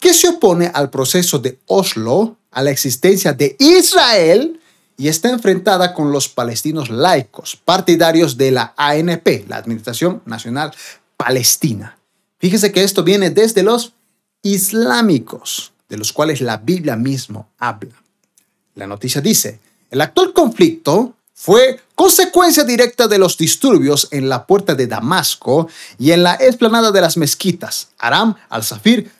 que 0.00 0.12
se 0.12 0.28
opone 0.28 0.70
al 0.74 0.90
proceso 0.90 1.38
de 1.38 1.58
Oslo, 1.66 2.36
a 2.50 2.62
la 2.62 2.70
existencia 2.70 3.32
de 3.32 3.56
Israel 3.58 4.60
y 4.96 5.08
está 5.08 5.30
enfrentada 5.30 5.92
con 5.92 6.12
los 6.12 6.28
palestinos 6.28 6.88
laicos, 6.88 7.56
partidarios 7.64 8.36
de 8.36 8.52
la 8.52 8.74
ANP, 8.76 9.48
la 9.48 9.56
Administración 9.56 10.22
Nacional 10.24 10.72
Palestina. 11.16 11.98
Fíjese 12.38 12.70
que 12.70 12.84
esto 12.84 13.02
viene 13.02 13.30
desde 13.30 13.62
los 13.62 13.92
islámicos, 14.42 15.72
de 15.88 15.96
los 15.96 16.12
cuales 16.12 16.40
la 16.40 16.58
Biblia 16.58 16.96
mismo 16.96 17.50
habla. 17.58 17.94
La 18.74 18.86
noticia 18.86 19.20
dice, 19.20 19.60
el 19.90 20.00
actual 20.00 20.32
conflicto 20.32 21.14
fue 21.34 21.80
consecuencia 21.94 22.64
directa 22.64 23.08
de 23.08 23.18
los 23.18 23.36
disturbios 23.36 24.08
en 24.10 24.28
la 24.28 24.46
puerta 24.46 24.74
de 24.74 24.86
Damasco 24.86 25.68
y 25.98 26.12
en 26.12 26.22
la 26.22 26.34
explanada 26.34 26.90
de 26.90 27.00
las 27.00 27.16
mezquitas, 27.16 27.88
Aram 27.98 28.34
al-Safir, 28.48 29.10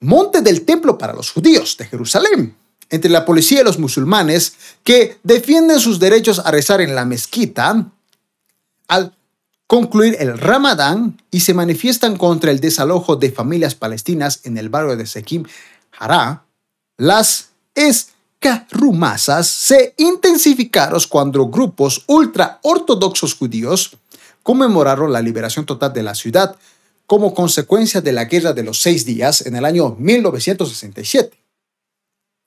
monte 0.00 0.42
del 0.42 0.62
templo 0.62 0.98
para 0.98 1.12
los 1.12 1.30
judíos 1.30 1.76
de 1.76 1.86
Jerusalén, 1.86 2.56
entre 2.90 3.10
la 3.10 3.24
policía 3.24 3.60
y 3.60 3.64
los 3.64 3.78
musulmanes 3.78 4.54
que 4.82 5.18
defienden 5.22 5.78
sus 5.78 6.00
derechos 6.00 6.40
a 6.40 6.50
rezar 6.50 6.80
en 6.80 6.94
la 6.94 7.04
mezquita 7.04 7.86
al 8.88 9.14
concluir 9.68 10.16
el 10.18 10.36
Ramadán 10.36 11.22
y 11.30 11.40
se 11.40 11.54
manifiestan 11.54 12.16
contra 12.16 12.50
el 12.50 12.58
desalojo 12.58 13.14
de 13.14 13.30
familias 13.30 13.76
palestinas 13.76 14.40
en 14.42 14.58
el 14.58 14.68
barrio 14.68 14.96
de 14.96 15.06
Sekim 15.06 15.44
Las 16.96 17.50
es 17.74 18.08
rumazas 18.70 19.46
se 19.46 19.94
intensificaron 19.98 21.00
cuando 21.08 21.46
grupos 21.48 22.04
ultra-ortodoxos 22.06 23.34
judíos 23.34 23.96
conmemoraron 24.42 25.12
la 25.12 25.20
liberación 25.20 25.66
total 25.66 25.92
de 25.92 26.02
la 26.02 26.14
ciudad 26.14 26.56
como 27.06 27.34
consecuencia 27.34 28.00
de 28.00 28.12
la 28.12 28.24
Guerra 28.24 28.52
de 28.52 28.62
los 28.62 28.80
Seis 28.80 29.04
Días 29.04 29.44
en 29.46 29.56
el 29.56 29.64
año 29.64 29.94
1967. 29.98 31.36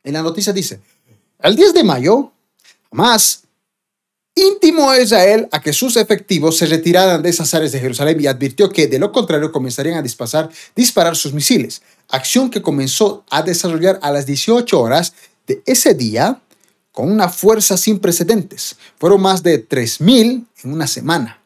En 0.03 0.13
la 0.13 0.23
noticia 0.23 0.51
dice, 0.51 0.79
el 1.39 1.55
10 1.55 1.73
de 1.73 1.83
mayo, 1.83 2.31
Hamas 2.91 3.42
intimó 4.35 4.89
a 4.89 4.99
Israel 4.99 5.47
a 5.51 5.61
que 5.61 5.73
sus 5.73 5.95
efectivos 5.97 6.57
se 6.57 6.65
retiraran 6.65 7.21
de 7.21 7.29
esas 7.29 7.53
áreas 7.53 7.71
de 7.71 7.79
Jerusalén 7.79 8.19
y 8.19 8.27
advirtió 8.27 8.69
que 8.69 8.87
de 8.87 8.99
lo 8.99 9.11
contrario 9.11 9.51
comenzarían 9.51 9.97
a 9.97 10.01
disparar, 10.01 10.49
disparar 10.75 11.15
sus 11.15 11.33
misiles, 11.33 11.81
acción 12.09 12.49
que 12.49 12.61
comenzó 12.61 13.23
a 13.29 13.41
desarrollar 13.41 13.99
a 14.01 14.11
las 14.11 14.25
18 14.25 14.79
horas 14.79 15.13
de 15.47 15.61
ese 15.65 15.93
día 15.93 16.41
con 16.91 17.11
una 17.11 17.29
fuerza 17.29 17.75
sin 17.77 17.99
precedentes. 17.99 18.75
Fueron 18.97 19.21
más 19.21 19.43
de 19.43 19.67
3.000 19.67 20.45
en 20.63 20.73
una 20.73 20.87
semana. 20.87 21.41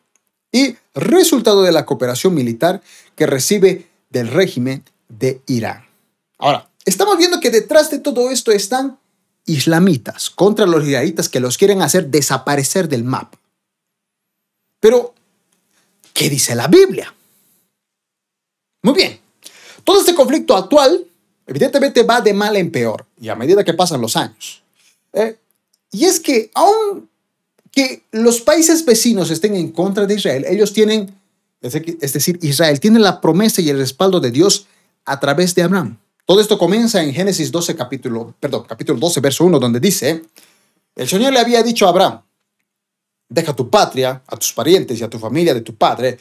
Y 0.51 0.75
resultado 0.93 1.63
de 1.63 1.71
la 1.71 1.85
cooperación 1.85 2.33
militar 2.33 2.81
que 3.15 3.25
recibe 3.25 3.87
del 4.09 4.27
régimen 4.27 4.83
de 5.09 5.41
Irán. 5.47 5.85
Ahora, 6.37 6.69
estamos 6.85 7.17
viendo 7.17 7.39
que 7.39 7.49
detrás 7.49 7.89
de 7.89 7.99
todo 7.99 8.29
esto 8.29 8.51
están 8.51 8.97
islamitas 9.47 10.29
contra 10.29 10.67
los 10.67 10.85
israelitas 10.85 11.29
que 11.29 11.39
los 11.39 11.57
quieren 11.57 11.81
hacer 11.81 12.07
desaparecer 12.07 12.87
del 12.87 13.03
mapa. 13.03 13.39
Pero, 14.79 15.15
¿qué 16.13 16.29
dice 16.29 16.53
la 16.53 16.67
Biblia? 16.67 17.13
Muy 18.83 18.93
bien, 18.93 19.19
todo 19.83 19.99
este 19.99 20.13
conflicto 20.13 20.55
actual 20.55 21.03
evidentemente 21.47 22.03
va 22.03 22.21
de 22.21 22.33
mal 22.33 22.55
en 22.57 22.71
peor 22.71 23.05
y 23.19 23.29
a 23.29 23.35
medida 23.35 23.63
que 23.63 23.73
pasan 23.73 24.01
los 24.01 24.15
años. 24.15 24.61
Eh, 25.13 25.37
y 25.91 26.05
es 26.05 26.19
que 26.19 26.51
aun 26.53 27.09
que 27.71 28.03
los 28.11 28.41
países 28.41 28.85
vecinos 28.85 29.31
estén 29.31 29.55
en 29.55 29.71
contra 29.71 30.05
de 30.05 30.15
Israel, 30.15 30.45
ellos 30.47 30.73
tienen, 30.73 31.15
es 31.61 32.13
decir, 32.13 32.37
Israel 32.41 32.79
tiene 32.79 32.99
la 32.99 33.21
promesa 33.21 33.61
y 33.61 33.69
el 33.69 33.77
respaldo 33.77 34.19
de 34.19 34.31
Dios 34.31 34.67
a 35.05 35.19
través 35.19 35.55
de 35.55 35.63
Abraham. 35.63 35.97
Todo 36.27 36.41
esto 36.41 36.57
comienza 36.57 37.01
en 37.01 37.13
Génesis 37.13 37.49
12, 37.53 37.73
capítulo, 37.73 38.35
perdón, 38.37 38.65
capítulo 38.67 38.99
12, 38.99 39.21
verso 39.21 39.45
1, 39.45 39.59
donde 39.59 39.79
dice, 39.79 40.23
el 40.93 41.07
Señor 41.07 41.31
le 41.31 41.39
había 41.39 41.63
dicho 41.63 41.85
a 41.85 41.89
Abraham, 41.89 42.21
deja 43.29 43.55
tu 43.55 43.69
patria, 43.69 44.21
a 44.27 44.35
tus 44.35 44.51
parientes 44.51 44.99
y 44.99 45.03
a 45.05 45.09
tu 45.09 45.19
familia 45.19 45.53
de 45.53 45.61
tu 45.61 45.75
padre, 45.75 46.17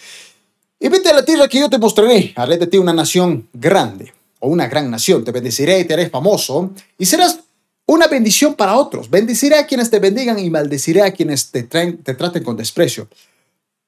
y 0.78 0.88
vete 0.88 1.08
a 1.08 1.12
la 1.12 1.24
tierra 1.24 1.48
que 1.48 1.58
yo 1.58 1.68
te 1.68 1.78
mostraré, 1.78 2.32
haré 2.36 2.56
de 2.56 2.68
ti 2.68 2.78
una 2.78 2.92
nación 2.92 3.48
grande 3.52 4.12
o 4.38 4.48
una 4.48 4.68
gran 4.68 4.88
nación. 4.92 5.24
Te 5.24 5.32
bendeciré 5.32 5.80
y 5.80 5.84
te 5.86 5.94
haré 5.94 6.08
famoso 6.08 6.70
y 6.96 7.04
serás 7.04 7.40
una 7.84 8.06
bendición 8.06 8.54
para 8.54 8.76
otros. 8.76 9.10
Bendeciré 9.10 9.58
a 9.58 9.66
quienes 9.66 9.90
te 9.90 9.98
bendigan 9.98 10.38
y 10.38 10.50
maldeciré 10.50 11.02
a 11.02 11.10
quienes 11.10 11.50
te, 11.50 11.64
te 11.64 12.14
traten 12.14 12.44
con 12.44 12.56
desprecio. 12.56 13.08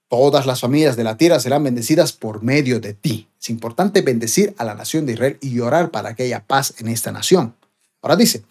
Todas 0.08 0.46
las 0.46 0.60
familias 0.60 0.96
de 0.96 1.04
la 1.04 1.16
tierra 1.16 1.38
serán 1.38 1.64
bendecidas 1.64 2.12
por 2.12 2.42
medio 2.42 2.80
de 2.80 2.94
ti. 2.94 3.28
Es 3.38 3.50
importante 3.50 4.00
bendecir 4.00 4.54
a 4.56 4.64
la 4.64 4.74
nación 4.74 5.04
de 5.04 5.12
Israel 5.12 5.38
y 5.40 5.60
orar 5.60 5.90
para 5.90 6.14
que 6.14 6.24
haya 6.24 6.44
paz 6.44 6.74
en 6.78 6.88
esta 6.88 7.12
nación. 7.12 7.54
Ahora 8.00 8.16
dice, 8.16 8.42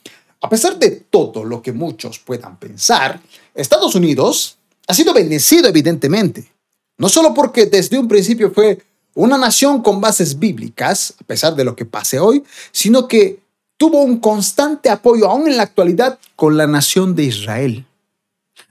a 0.42 0.50
pesar 0.50 0.78
de 0.78 0.92
todo 0.92 1.44
lo 1.44 1.62
que 1.62 1.72
muchos 1.72 2.20
puedan 2.20 2.58
pensar, 2.58 3.20
Estados 3.56 3.96
Unidos 3.96 4.58
ha 4.88 4.94
sido 4.94 5.14
bendecido 5.14 5.68
evidentemente. 5.68 6.52
No 6.98 7.10
solo 7.10 7.34
porque 7.34 7.66
desde 7.66 7.98
un 7.98 8.08
principio 8.08 8.52
fue 8.52 8.84
una 9.16 9.38
nación 9.38 9.82
con 9.82 10.00
bases 10.00 10.38
bíblicas, 10.38 11.16
a 11.20 11.24
pesar 11.24 11.56
de 11.56 11.64
lo 11.64 11.76
que 11.76 11.86
pase 11.86 12.20
hoy, 12.20 12.44
sino 12.72 13.08
que 13.08 13.40
tuvo 13.78 14.04
un 14.04 14.20
constante 14.20 14.90
apoyo 14.90 15.28
aún 15.28 15.48
en 15.48 15.58
la 15.58 15.64
actualidad 15.64 16.20
con 16.36 16.56
la 16.56 16.68
nación 16.68 17.16
de 17.16 17.24
Israel. 17.24 17.86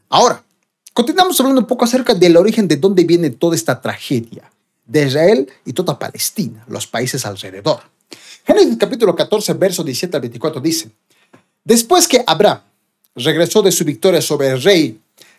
Ahora, 0.09 0.45
continuamos 0.97 1.39
hablando 1.41 1.61
un 1.61 1.67
poco 1.67 1.85
acerca 1.85 2.15
del 2.15 2.39
origen 2.39 2.67
de 2.67 2.77
dónde 2.77 3.05
viene 3.05 3.29
toda 3.29 3.55
esta 3.55 3.83
tragedia 3.83 4.51
de 4.87 5.05
Israel 5.05 5.47
y 5.67 5.75
toda 5.75 5.99
Palestina, 5.99 6.65
los 6.69 6.87
países 6.87 7.27
alrededor. 7.27 7.81
Génesis 8.47 8.79
capítulo 8.79 9.15
14, 9.15 9.53
verso 9.53 9.85
17 9.85 10.17
al 10.17 10.23
24 10.23 10.59
dice, 10.59 10.89
Después 11.63 12.09
que 12.09 12.25
Abraham 12.27 12.63
regresó 13.15 13.61
de 13.61 13.73
su 13.73 13.85
victoria 13.85 14.23
sobre 14.23 14.49
el 14.49 14.63
rey 14.63 14.99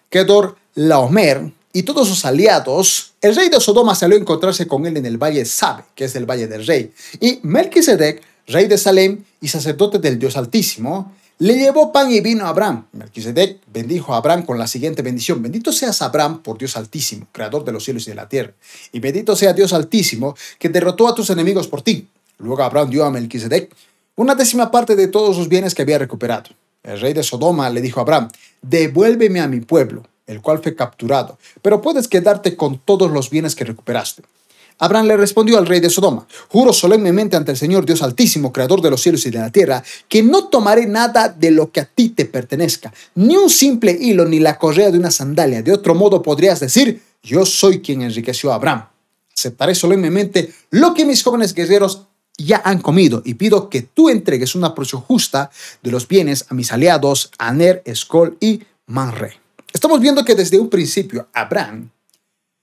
Kedor 0.10 0.56
Laomer, 0.76 1.52
y 1.74 1.82
todos 1.82 2.08
sus 2.08 2.24
aliados, 2.24 3.14
el 3.20 3.36
rey 3.36 3.50
de 3.50 3.60
Sodoma 3.60 3.96
salió 3.96 4.16
a 4.16 4.20
encontrarse 4.20 4.68
con 4.68 4.86
él 4.86 4.98
en 4.98 5.08
el 5.08 5.18
valle 5.18 5.44
Sabe, 5.44 5.86
que 5.96 6.06
es 6.06 6.16
el 6.16 6.30
valle 6.30 6.46
del 6.46 6.68
rey. 6.68 6.92
Y 7.20 7.40
Melquisedec, 7.42 8.22
rey 8.46 8.68
de 8.68 8.78
Salem 8.78 9.24
y 9.42 9.48
sacerdote 9.48 9.98
del 9.98 10.20
Dios 10.20 10.38
Altísimo, 10.38 11.16
le 11.40 11.56
llevó 11.56 11.92
pan 11.92 12.12
y 12.12 12.20
vino 12.20 12.46
a 12.46 12.50
Abraham. 12.50 12.88
Melquisedec 12.94 13.60
bendijo 13.72 14.14
a 14.14 14.18
Abraham 14.18 14.44
con 14.44 14.58
la 14.58 14.66
siguiente 14.66 15.04
bendición. 15.04 15.42
Bendito 15.42 15.72
seas 15.72 16.02
Abraham 16.02 16.42
por 16.42 16.58
Dios 16.58 16.76
Altísimo, 16.76 17.28
creador 17.32 17.64
de 17.64 17.72
los 17.72 17.84
cielos 17.84 18.08
y 18.08 18.10
de 18.10 18.16
la 18.16 18.28
tierra. 18.28 18.54
Y 18.92 19.00
bendito 19.00 19.36
sea 19.36 19.54
Dios 19.54 19.72
Altísimo, 19.74 20.36
que 20.58 20.70
derrotó 20.70 21.08
a 21.08 21.14
tus 21.14 21.30
enemigos 21.30 21.68
por 21.68 21.84
ti. 21.84 22.08
Luego 22.40 22.64
Abraham 22.64 22.90
dio 22.90 23.06
a 23.06 23.12
Melquisedec 23.12 23.74
una 24.16 24.34
décima 24.34 24.72
parte 24.72 24.96
de 24.96 25.08
todos 25.08 25.36
sus 25.36 25.48
bienes 25.48 25.76
que 25.76 25.84
había 25.84 26.00
recuperado. 26.00 26.50
El 26.82 27.00
rey 27.00 27.14
de 27.14 27.22
Sodoma 27.22 27.70
le 27.70 27.82
dijo 27.82 28.00
a 28.00 28.04
Abraham, 28.04 28.30
devuélveme 28.64 29.40
a 29.40 29.48
mi 29.48 29.60
pueblo, 29.60 30.04
el 30.26 30.42
cual 30.42 30.60
fue 30.64 30.76
capturado, 30.76 31.38
pero 31.62 31.82
puedes 31.82 32.08
quedarte 32.08 32.56
con 32.56 32.80
todos 32.80 33.12
los 33.12 33.30
bienes 33.30 33.56
que 33.56 33.66
recuperaste. 33.66 34.24
Abraham 34.80 35.08
le 35.08 35.18
respondió 35.18 35.58
al 35.58 35.66
rey 35.66 35.80
de 35.80 35.90
Sodoma, 35.90 36.28
juro 36.50 36.72
solemnemente 36.72 37.36
ante 37.36 37.52
el 37.52 37.58
Señor 37.58 37.86
Dios 37.86 38.04
Altísimo, 38.04 38.54
Creador 38.54 38.82
de 38.82 38.92
los 38.92 39.02
cielos 39.02 39.26
y 39.26 39.32
de 39.32 39.40
la 39.40 39.52
tierra, 39.52 39.84
que 40.08 40.22
no 40.22 40.46
tomaré 40.46 40.86
nada 40.86 41.30
de 41.30 41.52
lo 41.52 41.72
que 41.72 41.80
a 41.80 41.86
ti 41.86 42.10
te 42.10 42.26
pertenezca, 42.26 42.94
ni 43.16 43.36
un 43.36 43.50
simple 43.50 43.98
hilo, 44.00 44.26
ni 44.26 44.40
la 44.40 44.58
correa 44.58 44.92
de 44.92 45.00
una 45.00 45.12
sandalia. 45.12 45.64
De 45.64 45.74
otro 45.74 45.96
modo 45.96 46.22
podrías 46.22 46.60
decir, 46.60 47.02
yo 47.24 47.46
soy 47.46 47.82
quien 47.82 48.04
enriqueció 48.04 48.52
a 48.52 48.56
Abraham. 48.56 48.86
Aceptaré 49.36 49.76
solemnemente 49.76 50.54
lo 50.72 50.94
que 50.94 51.06
mis 51.06 51.24
jóvenes 51.24 51.54
guerreros 51.54 52.04
ya 52.38 52.62
han 52.64 52.80
comido 52.80 53.22
y 53.26 53.34
pido 53.34 53.70
que 53.70 53.82
tú 53.82 54.10
entregues 54.10 54.56
una 54.56 54.76
porción 54.76 55.02
justa 55.02 55.50
de 55.82 55.92
los 55.92 56.08
bienes 56.08 56.46
a 56.50 56.54
mis 56.54 56.72
aliados 56.72 57.32
Aner, 57.40 57.82
Escol 57.86 58.38
y 58.40 58.62
Manre. 58.86 59.40
Estamos 59.74 60.00
viendo 60.00 60.24
que 60.24 60.36
desde 60.36 60.60
un 60.60 60.70
principio 60.70 61.28
Abraham 61.34 61.90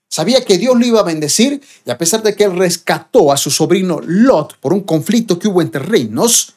Sabía 0.09 0.45
que 0.45 0.57
Dios 0.57 0.77
lo 0.77 0.85
iba 0.85 0.99
a 0.99 1.03
bendecir 1.03 1.61
y 1.85 1.89
a 1.89 1.97
pesar 1.97 2.23
de 2.23 2.35
que 2.35 2.45
él 2.45 2.57
rescató 2.57 3.31
a 3.31 3.37
su 3.37 3.51
sobrino 3.51 3.99
Lot 4.03 4.57
por 4.59 4.73
un 4.73 4.81
conflicto 4.81 5.39
que 5.39 5.47
hubo 5.47 5.61
entre 5.61 5.81
reinos 5.81 6.53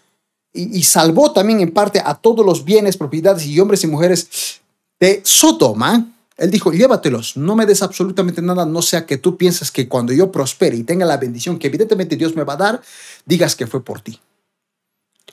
y, 0.53 0.83
salvó 0.83 1.33
también 1.33 1.61
en 1.61 1.73
parte 1.73 2.03
a 2.05 2.15
todos 2.15 2.45
los 2.45 2.65
bienes, 2.65 2.97
propiedades 2.97 3.47
y 3.47 3.61
hombres 3.61 3.85
y 3.85 3.87
mujeres 3.87 4.61
de 4.99 5.21
Sodoma, 5.25 6.07
él 6.37 6.51
dijo, 6.51 6.73
llévatelos, 6.73 7.37
no 7.37 7.57
me 7.57 7.67
des 7.67 7.83
absolutamente 7.83 8.41
nada, 8.41 8.65
no 8.65 8.81
sea 8.81 9.07
que 9.07 9.19
tú 9.19 9.37
pienses 9.37 9.71
que 9.71 9.89
cuando 9.89 10.13
yo 10.13 10.31
prospere 10.31 10.77
y 10.77 10.85
tenga 10.85 11.05
la 11.05 11.17
bendición 11.17 11.59
que 11.59 11.67
evidentemente 11.67 12.17
Dios 12.17 12.37
me 12.37 12.45
va 12.45 12.55
a 12.55 12.57
dar, 12.57 12.83
digas 13.27 13.57
que 13.57 13.67
fue 13.67 13.85
por 13.85 14.01
ti. 14.01 14.21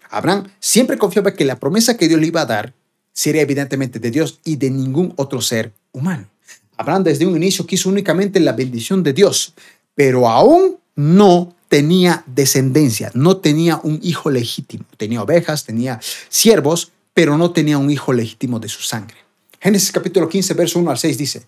Abraham 0.09 0.47
siempre 0.59 0.97
confiaba 0.97 1.33
que 1.33 1.45
la 1.45 1.59
promesa 1.59 1.95
que 1.97 2.07
Dios 2.07 2.19
le 2.19 2.27
iba 2.27 2.41
a 2.41 2.45
dar 2.45 2.73
sería 3.13 3.41
evidentemente 3.41 3.99
de 3.99 4.11
Dios 4.11 4.39
y 4.43 4.57
de 4.57 4.69
ningún 4.69 5.13
otro 5.15 5.41
ser 5.41 5.73
humano. 5.91 6.27
Abraham 6.77 7.03
desde 7.03 7.25
un 7.25 7.35
inicio 7.35 7.65
quiso 7.65 7.89
únicamente 7.89 8.39
la 8.39 8.53
bendición 8.53 9.03
de 9.03 9.13
Dios, 9.13 9.53
pero 9.93 10.27
aún 10.27 10.77
no 10.95 11.55
tenía 11.67 12.23
descendencia, 12.25 13.11
no 13.13 13.37
tenía 13.37 13.79
un 13.83 13.99
hijo 14.01 14.29
legítimo. 14.29 14.85
Tenía 14.97 15.21
ovejas, 15.21 15.65
tenía 15.65 15.99
siervos, 16.29 16.91
pero 17.13 17.37
no 17.37 17.51
tenía 17.51 17.77
un 17.77 17.89
hijo 17.89 18.13
legítimo 18.13 18.59
de 18.59 18.69
su 18.69 18.81
sangre. 18.81 19.17
Génesis 19.59 19.91
capítulo 19.91 20.29
15, 20.29 20.53
verso 20.53 20.79
1 20.79 20.91
al 20.91 20.97
6 20.97 21.17
dice, 21.17 21.43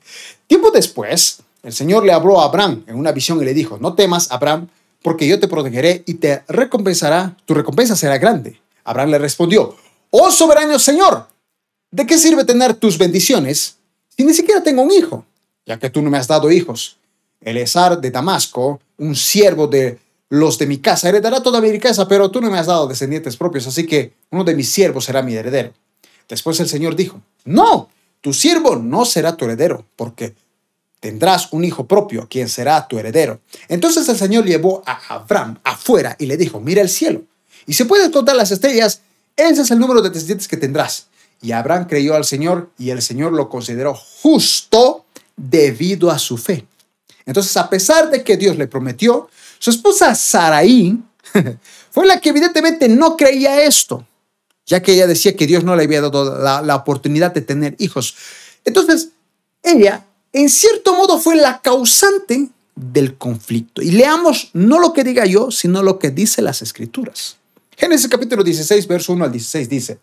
tiempo 0.48 0.72
después, 0.72 1.40
el 1.62 1.74
Señor 1.74 2.04
le 2.04 2.14
habló 2.14 2.42
a 2.42 2.46
Abraham 2.46 2.84
en 2.88 2.96
una 2.96 3.12
visión 3.12 3.42
y 3.42 3.46
le 3.46 3.54
dijo, 3.54 3.78
no 3.80 3.94
temas, 3.94 4.32
Abraham, 4.32 4.68
porque 5.04 5.28
yo 5.28 5.40
te 5.40 5.48
protegeré 5.48 6.04
y 6.06 6.16
te 6.16 6.44
recompensará, 6.48 7.38
tu 7.46 7.54
recompensa 7.54 7.96
será 7.96 8.18
grande. 8.18 8.60
Abraham 8.84 9.12
le 9.12 9.18
respondió, 9.20 9.76
oh 10.10 10.32
soberano 10.32 10.80
Señor, 10.80 11.28
¿de 11.92 12.06
qué 12.06 12.18
sirve 12.18 12.44
tener 12.44 12.74
tus 12.74 12.98
bendiciones 12.98 13.78
si 14.18 14.24
ni 14.24 14.34
siquiera 14.34 14.64
tengo 14.64 14.82
un 14.82 14.92
hijo, 14.92 15.26
ya 15.66 15.78
que 15.78 15.90
tú 15.92 16.02
no 16.02 16.10
me 16.10 16.18
has 16.18 16.28
dado 16.28 16.52
hijos. 16.52 16.98
Elezar 17.40 18.02
de 18.02 18.10
Damasco, 18.10 18.82
un 18.98 19.16
siervo 19.16 19.68
de 19.68 20.00
los 20.30 20.58
de 20.58 20.66
mi 20.66 20.80
casa, 20.80 21.08
heredará 21.08 21.42
toda 21.42 21.62
mi 21.62 21.72
riqueza, 21.72 22.08
pero 22.08 22.32
tú 22.32 22.42
no 22.42 22.50
me 22.50 22.58
has 22.58 22.66
dado 22.66 22.88
descendientes 22.88 23.38
propios, 23.38 23.68
así 23.68 23.86
que 23.86 24.14
uno 24.32 24.44
de 24.44 24.56
mis 24.56 24.70
siervos 24.70 25.06
será 25.06 25.22
mi 25.22 25.36
heredero. 25.36 25.72
Después 26.28 26.60
el 26.60 26.68
Señor 26.68 26.96
dijo, 26.96 27.22
no, 27.46 27.90
tu 28.20 28.34
siervo 28.34 28.76
no 28.76 29.06
será 29.06 29.38
tu 29.38 29.46
heredero, 29.46 29.86
porque 29.96 30.34
tendrás 31.00 31.54
un 31.54 31.64
hijo 31.64 31.86
propio, 31.86 32.28
quien 32.28 32.50
será 32.50 32.88
tu 32.88 32.98
heredero. 32.98 33.40
Entonces 33.70 34.10
el 34.10 34.18
Señor 34.18 34.46
llevó 34.46 34.82
a 34.86 35.00
Abraham 35.16 35.60
afuera 35.64 36.16
y 36.20 36.26
le 36.26 36.38
dijo, 36.38 36.60
mira 36.60 36.82
el 36.82 36.90
cielo, 36.90 37.22
y 37.68 37.74
si 37.74 37.84
puedes 37.84 38.10
contar 38.10 38.36
las 38.36 38.52
estrellas, 38.52 39.02
ese 39.36 39.62
es 39.62 39.72
el 39.72 39.78
número 39.78 40.02
de 40.02 40.10
descendientes 40.10 40.48
que 40.48 40.58
tendrás. 40.58 41.08
Y 41.42 41.52
Abraham 41.52 41.86
creyó 41.88 42.16
al 42.16 42.26
Señor 42.26 42.72
y 42.78 42.90
el 42.90 43.02
Señor 43.02 43.34
lo 43.34 43.50
consideró 43.50 43.94
justo 43.94 45.06
debido 45.36 46.10
a 46.10 46.18
su 46.18 46.38
fe. 46.38 46.66
Entonces, 47.26 47.56
a 47.58 47.70
pesar 47.70 48.10
de 48.10 48.24
que 48.24 48.38
Dios 48.38 48.58
le 48.58 48.68
prometió, 48.68 49.30
su 49.60 49.70
esposa 49.70 50.16
Saraí 50.16 50.98
fue 51.92 52.08
la 52.08 52.20
que 52.20 52.30
evidentemente 52.30 52.88
no 52.90 53.18
creía 53.18 53.62
esto, 53.64 54.08
ya 54.66 54.82
que 54.82 54.94
ella 54.94 55.08
decía 55.08 55.36
que 55.36 55.46
Dios 55.46 55.64
no 55.64 55.76
le 55.76 55.84
había 55.84 56.02
dado 56.02 56.40
la, 56.40 56.76
oportunidad 56.76 57.34
de 57.34 57.42
tener 57.42 57.76
hijos. 57.80 58.16
Entonces, 58.66 59.10
ella, 59.62 60.06
en 60.34 60.50
cierto 60.50 60.96
modo, 60.96 61.20
fue 61.20 61.36
la 61.36 61.62
causante 61.62 62.50
del 62.76 63.18
conflicto. 63.18 63.82
Y 63.82 63.92
leamos 63.92 64.50
no 64.54 64.80
lo 64.80 64.94
que 64.94 65.04
diga 65.04 65.26
yo, 65.26 65.52
sino 65.52 65.84
lo 65.84 66.00
que 66.00 66.12
dice 66.12 66.42
las 66.42 66.62
escrituras. 66.62 67.38
Génesis 67.76 68.08
capítulo 68.08 68.44
16, 68.44 68.88
verso 68.88 69.14
1 69.14 69.26
al 69.26 69.32
16 69.32 69.70
dice, 69.70 70.00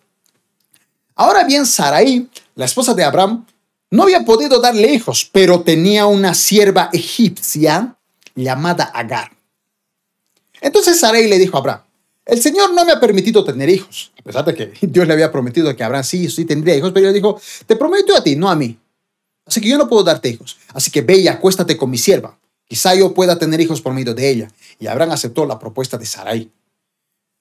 Ahora 1.15 1.45
bien, 1.45 1.67
Sarai, 1.67 2.29
la 2.55 2.65
esposa 2.65 2.95
de 2.95 3.05
Abraham, 3.05 3.47
no 3.91 4.03
había 4.03 4.25
podido 4.25 4.61
darle 4.61 4.93
hijos, 4.93 5.29
pero 5.33 5.61
tenía 5.61 6.07
una 6.07 6.35
sierva 6.35 6.91
egipcia 6.93 7.97
llamada 8.35 8.85
Agar. 8.85 9.31
Entonces 10.61 10.99
Sarai 10.99 11.29
le 11.29 11.39
dijo 11.39 11.57
a 11.57 11.61
Abraham, 11.61 11.81
el 12.27 12.41
Señor 12.41 12.73
no 12.73 12.85
me 12.85 12.93
ha 12.93 12.99
permitido 13.01 13.45
tener 13.45 13.69
hijos, 13.69 14.13
a 14.19 14.23
pesar 14.23 14.45
de 14.45 14.55
que 14.55 14.73
Dios 14.87 15.07
le 15.07 15.13
había 15.13 15.31
prometido 15.31 15.75
que 15.77 15.85
Abraham 15.85 16.05
sí, 16.05 16.29
sí 16.31 16.45
tendría 16.45 16.75
hijos, 16.75 16.91
pero 16.93 17.09
él 17.09 17.15
dijo, 17.15 17.41
te 17.67 17.77
prometo 17.77 18.17
a 18.17 18.25
ti, 18.25 18.35
no 18.35 18.49
a 18.49 18.57
mí. 18.57 18.79
Así 19.47 19.61
que 19.61 19.69
yo 19.69 19.79
no 19.79 19.89
puedo 19.89 20.03
darte 20.03 20.31
hijos. 20.31 20.57
Así 20.73 20.91
que 20.91 21.03
ve 21.03 21.19
y 21.19 21.29
acuéstate 21.29 21.77
con 21.77 21.91
mi 21.91 21.99
sierva. 21.99 22.39
Quizá 22.67 22.95
yo 22.95 23.13
pueda 23.13 23.39
tener 23.39 23.61
hijos 23.61 23.83
por 23.83 23.93
medio 23.93 24.15
de 24.15 24.29
ella. 24.29 24.51
Y 24.81 24.87
Abraham 24.87 25.13
aceptó 25.13 25.45
la 25.45 25.59
propuesta 25.59 25.99
de 25.99 26.07
Sarai. 26.07 26.51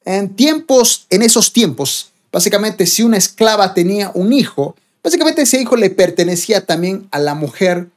En 0.04 0.36
tiempos, 0.36 1.08
en 1.10 1.22
esos 1.22 1.54
tiempos, 1.54 2.12
Básicamente, 2.34 2.88
si 2.88 3.04
una 3.04 3.18
esclava 3.18 3.76
tenía 3.76 4.12
un 4.16 4.34
hijo, 4.34 4.76
básicamente 5.04 5.44
ese 5.44 5.62
hijo 5.62 5.76
le 5.76 5.92
pertenecía 5.92 6.66
también 6.66 7.08
a 7.12 7.20
la 7.20 7.36
mujer 7.36 7.90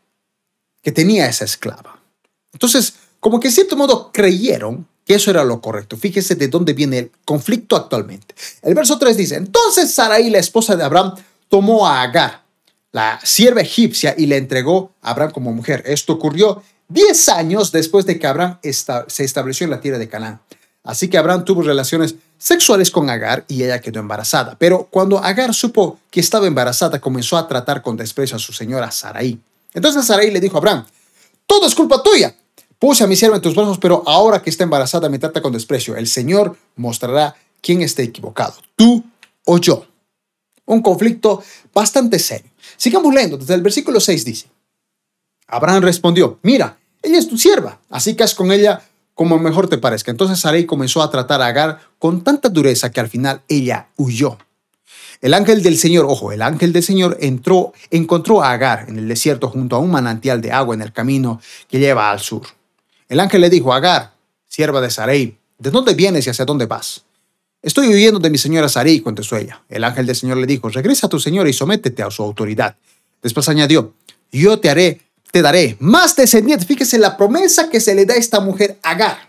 que 0.82 0.92
tenía 0.92 1.26
esa 1.26 1.46
esclava. 1.46 1.98
Entonces, 2.52 2.94
como 3.18 3.40
que 3.40 3.48
en 3.48 3.54
cierto 3.54 3.76
modo 3.76 4.12
creyeron 4.12 4.86
que 5.06 5.14
eso 5.14 5.30
era 5.30 5.42
lo 5.42 5.60
correcto. 5.62 5.96
Fíjese 5.96 6.34
de 6.34 6.48
dónde 6.48 6.74
viene 6.74 6.98
el 6.98 7.10
conflicto 7.24 7.76
actualmente. 7.76 8.34
El 8.60 8.74
verso 8.74 8.98
3 8.98 9.16
dice, 9.16 9.36
entonces 9.36 9.94
Sarai, 9.94 10.28
la 10.28 10.38
esposa 10.38 10.76
de 10.76 10.84
Abraham, 10.84 11.14
tomó 11.48 11.86
a 11.86 12.02
Agar, 12.02 12.42
la 12.92 13.18
sierva 13.22 13.62
egipcia, 13.62 14.14
y 14.18 14.26
le 14.26 14.36
entregó 14.36 14.92
a 15.00 15.12
Abraham 15.12 15.30
como 15.30 15.52
mujer. 15.52 15.82
Esto 15.86 16.12
ocurrió 16.12 16.62
10 16.88 17.28
años 17.30 17.72
después 17.72 18.04
de 18.04 18.18
que 18.18 18.26
Abraham 18.26 18.58
se 18.62 19.24
estableció 19.24 19.64
en 19.64 19.70
la 19.70 19.80
tierra 19.80 19.98
de 19.98 20.08
Canaán. 20.08 20.40
Así 20.82 21.08
que 21.08 21.18
Abraham 21.18 21.44
tuvo 21.44 21.62
relaciones 21.62 22.16
sexuales 22.38 22.90
con 22.90 23.08
Agar 23.10 23.44
y 23.48 23.62
ella 23.62 23.80
quedó 23.80 24.00
embarazada. 24.00 24.56
Pero 24.58 24.88
cuando 24.90 25.18
Agar 25.18 25.54
supo 25.54 25.98
que 26.10 26.20
estaba 26.20 26.46
embarazada, 26.46 27.00
comenzó 27.00 27.36
a 27.36 27.48
tratar 27.48 27.82
con 27.82 27.96
desprecio 27.96 28.36
a 28.36 28.40
su 28.40 28.52
señora 28.52 28.90
Sarai. 28.90 29.38
Entonces 29.74 30.04
Sarai 30.06 30.30
le 30.30 30.40
dijo 30.40 30.56
a 30.56 30.58
Abraham, 30.58 30.86
todo 31.46 31.66
es 31.66 31.74
culpa 31.74 32.02
tuya. 32.02 32.34
Puse 32.78 33.04
a 33.04 33.06
mi 33.06 33.16
sierva 33.16 33.36
en 33.36 33.42
tus 33.42 33.54
brazos, 33.54 33.78
pero 33.78 34.02
ahora 34.06 34.42
que 34.42 34.50
está 34.50 34.64
embarazada 34.64 35.08
me 35.08 35.18
trata 35.18 35.40
con 35.40 35.52
desprecio. 35.52 35.96
El 35.96 36.06
Señor 36.06 36.56
mostrará 36.76 37.34
quién 37.62 37.80
está 37.82 38.02
equivocado, 38.02 38.54
tú 38.74 39.04
o 39.44 39.58
yo. 39.58 39.86
Un 40.66 40.82
conflicto 40.82 41.42
bastante 41.72 42.18
serio. 42.18 42.50
Sigamos 42.76 43.14
leyendo. 43.14 43.38
Desde 43.38 43.54
el 43.54 43.62
versículo 43.62 44.00
6 44.00 44.24
dice, 44.24 44.46
Abraham 45.46 45.82
respondió, 45.82 46.38
mira, 46.42 46.76
ella 47.02 47.18
es 47.18 47.28
tu 47.28 47.38
sierva, 47.38 47.80
así 47.88 48.14
que 48.14 48.24
haz 48.24 48.34
con 48.34 48.50
ella 48.50 48.82
como 49.16 49.38
mejor 49.38 49.66
te 49.66 49.78
parezca. 49.78 50.10
Entonces 50.10 50.38
Sarai 50.38 50.66
comenzó 50.66 51.02
a 51.02 51.10
tratar 51.10 51.40
a 51.40 51.46
Agar 51.46 51.80
con 51.98 52.22
tanta 52.22 52.50
dureza 52.50 52.92
que 52.92 53.00
al 53.00 53.08
final 53.08 53.40
ella 53.48 53.88
huyó. 53.96 54.36
El 55.22 55.32
ángel 55.32 55.62
del 55.62 55.78
Señor, 55.78 56.04
ojo, 56.06 56.32
el 56.32 56.42
ángel 56.42 56.74
del 56.74 56.82
Señor 56.82 57.16
entró, 57.20 57.72
encontró 57.90 58.42
a 58.42 58.52
Agar 58.52 58.84
en 58.88 58.98
el 58.98 59.08
desierto 59.08 59.48
junto 59.48 59.74
a 59.74 59.78
un 59.78 59.90
manantial 59.90 60.42
de 60.42 60.52
agua 60.52 60.74
en 60.74 60.82
el 60.82 60.92
camino 60.92 61.40
que 61.66 61.78
lleva 61.78 62.10
al 62.10 62.20
sur. 62.20 62.42
El 63.08 63.18
ángel 63.18 63.40
le 63.40 63.48
dijo, 63.48 63.72
Agar, 63.72 64.12
sierva 64.46 64.82
de 64.82 64.90
Sarai, 64.90 65.38
¿de 65.58 65.70
dónde 65.70 65.94
vienes 65.94 66.26
y 66.26 66.30
hacia 66.30 66.44
dónde 66.44 66.66
vas? 66.66 67.02
Estoy 67.62 67.88
huyendo 67.88 68.20
de 68.20 68.28
mi 68.28 68.36
señora 68.36 68.68
Sarai, 68.68 69.00
contestó 69.00 69.38
ella. 69.38 69.62
El 69.70 69.82
ángel 69.84 70.04
del 70.04 70.14
Señor 70.14 70.36
le 70.36 70.46
dijo, 70.46 70.68
regresa 70.68 71.06
a 71.06 71.10
tu 71.10 71.18
señora 71.18 71.48
y 71.48 71.54
sométete 71.54 72.02
a 72.02 72.10
su 72.10 72.22
autoridad. 72.22 72.76
Después 73.22 73.48
añadió, 73.48 73.94
yo 74.30 74.58
te 74.60 74.68
haré 74.68 75.00
te 75.30 75.42
daré 75.42 75.76
más 75.80 76.16
descendientes. 76.16 76.66
Fíjese 76.66 76.98
la 76.98 77.16
promesa 77.16 77.68
que 77.68 77.80
se 77.80 77.94
le 77.94 78.06
da 78.06 78.14
a 78.14 78.18
esta 78.18 78.40
mujer, 78.40 78.78
Agar, 78.82 79.28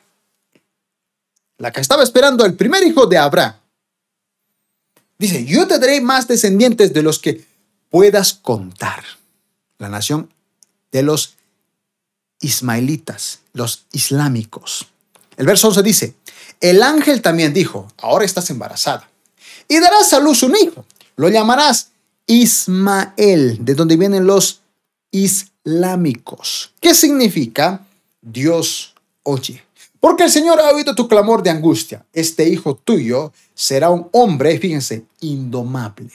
la 1.58 1.72
que 1.72 1.82
estaba 1.82 2.04
esperando 2.04 2.46
el 2.46 2.56
primer 2.56 2.84
hijo 2.84 3.06
de 3.06 3.18
Abraham. 3.18 3.56
Dice, 5.18 5.46
yo 5.46 5.68
te 5.68 5.80
daré 5.80 6.00
más 6.02 6.28
descendientes 6.28 6.94
de 6.94 7.02
los 7.02 7.20
que 7.20 7.44
puedas 7.90 8.34
contar. 8.34 9.04
La 9.80 9.90
nación 9.90 10.32
de 10.92 11.04
los 11.04 11.36
ismaelitas, 12.40 13.40
los 13.54 13.86
islámicos. 13.92 14.88
El 15.38 15.46
verso 15.46 15.68
11 15.68 15.84
dice, 15.84 16.16
el 16.62 16.82
ángel 16.82 17.22
también 17.22 17.54
dijo, 17.54 17.88
ahora 17.98 18.26
estás 18.26 18.50
embarazada 18.50 19.10
y 19.68 19.80
darás 19.80 20.14
a 20.14 20.20
luz 20.20 20.44
un 20.44 20.56
hijo. 20.56 20.86
Lo 21.16 21.30
llamarás 21.30 21.92
Ismael, 22.26 23.64
de 23.64 23.76
donde 23.76 23.98
vienen 23.98 24.26
los 24.26 24.62
islámicos. 25.12 25.57
¿Qué 26.80 26.96
significa? 26.96 27.86
Dios 28.22 28.94
oye. 29.24 29.62
Porque 30.00 30.24
el 30.24 30.30
Señor 30.30 30.62
ha 30.62 30.70
oído 30.70 30.96
tu 30.96 31.10
clamor 31.10 31.44
de 31.44 31.50
angustia. 31.50 32.06
Este 32.14 32.48
hijo 32.48 32.76
tuyo 32.76 33.34
será 33.54 33.90
un 33.90 34.08
hombre, 34.14 34.58
fíjense, 34.60 35.04
indomable. 35.20 36.10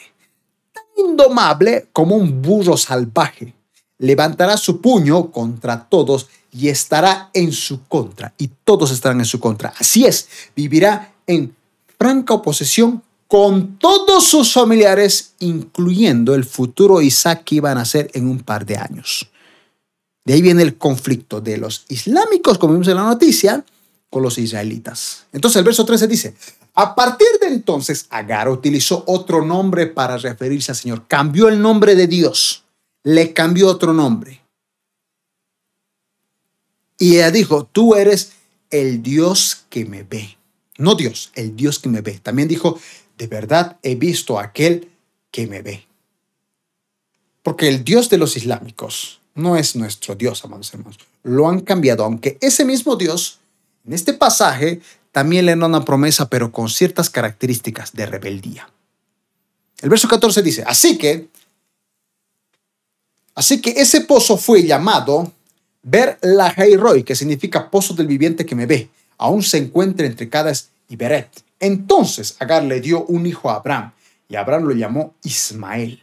Tan 0.72 0.84
indomable 1.06 1.88
como 1.92 2.16
un 2.16 2.40
burro 2.40 2.78
salvaje. 2.78 3.52
Levantará 3.98 4.56
su 4.56 4.80
puño 4.80 5.30
contra 5.30 5.84
todos 5.86 6.28
y 6.50 6.68
estará 6.68 7.28
en 7.34 7.52
su 7.52 7.84
contra. 7.84 8.32
Y 8.38 8.48
todos 8.64 8.90
estarán 8.90 9.18
en 9.18 9.26
su 9.26 9.38
contra. 9.38 9.74
Así 9.78 10.06
es, 10.06 10.28
vivirá 10.56 11.12
en 11.26 11.54
franca 11.98 12.32
oposición 12.32 13.02
con 13.28 13.76
todos 13.76 14.24
sus 14.24 14.52
familiares, 14.52 15.34
incluyendo 15.40 16.34
el 16.34 16.44
futuro 16.44 17.02
Isaac 17.02 17.44
que 17.44 17.56
iba 17.56 17.70
a 17.70 17.74
nacer 17.74 18.10
en 18.14 18.28
un 18.28 18.40
par 18.40 18.64
de 18.64 18.78
años. 18.78 19.28
De 20.24 20.34
ahí 20.34 20.42
viene 20.42 20.62
el 20.62 20.76
conflicto 20.76 21.40
de 21.40 21.56
los 21.56 21.84
islámicos, 21.88 22.58
como 22.58 22.74
vimos 22.74 22.88
en 22.88 22.96
la 22.96 23.04
noticia, 23.04 23.64
con 24.08 24.22
los 24.22 24.38
israelitas. 24.38 25.26
Entonces 25.32 25.58
el 25.58 25.64
verso 25.64 25.84
13 25.84 26.06
dice, 26.06 26.34
a 26.74 26.94
partir 26.94 27.26
de 27.40 27.48
entonces 27.48 28.06
Agar 28.10 28.48
utilizó 28.48 29.04
otro 29.06 29.44
nombre 29.44 29.86
para 29.86 30.16
referirse 30.18 30.70
al 30.72 30.76
Señor. 30.76 31.06
Cambió 31.08 31.48
el 31.48 31.60
nombre 31.60 31.94
de 31.94 32.06
Dios, 32.06 32.64
le 33.02 33.32
cambió 33.32 33.68
otro 33.68 33.92
nombre. 33.92 34.42
Y 36.98 37.16
ella 37.16 37.30
dijo, 37.30 37.64
tú 37.64 37.94
eres 37.94 38.32
el 38.70 39.02
Dios 39.02 39.64
que 39.70 39.84
me 39.84 40.02
ve. 40.02 40.36
No 40.78 40.94
Dios, 40.94 41.30
el 41.34 41.56
Dios 41.56 41.78
que 41.78 41.88
me 41.88 42.00
ve. 42.00 42.20
También 42.20 42.48
dijo, 42.48 42.78
de 43.18 43.26
verdad 43.26 43.78
he 43.82 43.96
visto 43.96 44.38
a 44.38 44.44
aquel 44.44 44.90
que 45.30 45.46
me 45.46 45.62
ve. 45.62 45.86
Porque 47.42 47.68
el 47.68 47.82
Dios 47.82 48.08
de 48.08 48.18
los 48.18 48.36
islámicos 48.36 49.21
no 49.34 49.56
es 49.56 49.76
nuestro 49.76 50.14
Dios, 50.14 50.44
amados 50.44 50.72
hermanos. 50.72 50.98
Lo 51.22 51.48
han 51.48 51.60
cambiado, 51.60 52.04
aunque 52.04 52.38
ese 52.40 52.64
mismo 52.64 52.96
Dios, 52.96 53.38
en 53.86 53.92
este 53.92 54.12
pasaje, 54.12 54.80
también 55.10 55.46
le 55.46 55.56
da 55.56 55.66
una 55.66 55.84
promesa, 55.84 56.28
pero 56.28 56.52
con 56.52 56.68
ciertas 56.68 57.10
características 57.10 57.92
de 57.92 58.06
rebeldía. 58.06 58.68
El 59.80 59.90
verso 59.90 60.08
14 60.08 60.42
dice, 60.42 60.64
así 60.66 60.96
que, 60.96 61.28
así 63.34 63.60
que 63.60 63.70
ese 63.70 64.02
pozo 64.02 64.36
fue 64.36 64.62
llamado 64.62 65.32
Ver 65.84 66.16
la 66.22 66.54
que 67.04 67.16
significa 67.16 67.68
pozo 67.68 67.92
del 67.94 68.06
viviente 68.06 68.46
que 68.46 68.54
me 68.54 68.66
ve. 68.66 68.88
Aún 69.18 69.42
se 69.42 69.58
encuentra 69.58 70.06
entre 70.06 70.28
Cadas 70.28 70.70
y 70.88 70.94
Beret. 70.94 71.28
Entonces 71.58 72.36
Agar 72.38 72.62
le 72.62 72.80
dio 72.80 73.04
un 73.06 73.26
hijo 73.26 73.50
a 73.50 73.56
Abraham 73.56 73.92
y 74.28 74.36
Abraham 74.36 74.64
lo 74.64 74.74
llamó 74.74 75.14
Ismael. 75.24 76.00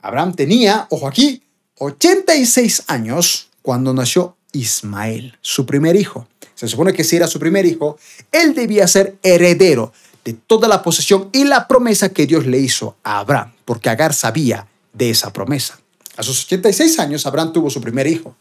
Abraham 0.00 0.34
tenía, 0.34 0.88
ojo 0.90 1.06
aquí, 1.06 1.42
86 1.82 2.84
años 2.86 3.48
cuando 3.60 3.92
nació 3.92 4.36
Ismael, 4.52 5.36
su 5.40 5.66
primer 5.66 5.96
hijo. 5.96 6.28
Se 6.54 6.68
supone 6.68 6.92
que 6.92 7.02
si 7.02 7.16
era 7.16 7.26
su 7.26 7.40
primer 7.40 7.66
hijo, 7.66 7.98
él 8.30 8.54
debía 8.54 8.86
ser 8.86 9.16
heredero 9.22 9.92
de 10.24 10.34
toda 10.34 10.68
la 10.68 10.82
posesión 10.82 11.28
y 11.32 11.44
la 11.44 11.66
promesa 11.66 12.10
que 12.10 12.26
Dios 12.26 12.46
le 12.46 12.58
hizo 12.58 12.96
a 13.02 13.18
Abraham, 13.18 13.52
porque 13.64 13.90
Agar 13.90 14.14
sabía 14.14 14.68
de 14.92 15.10
esa 15.10 15.32
promesa. 15.32 15.80
A 16.16 16.22
sus 16.22 16.44
86 16.44 16.98
años, 17.00 17.26
Abraham 17.26 17.52
tuvo 17.52 17.68
su 17.68 17.80
primer 17.80 18.06
hijo. 18.06 18.36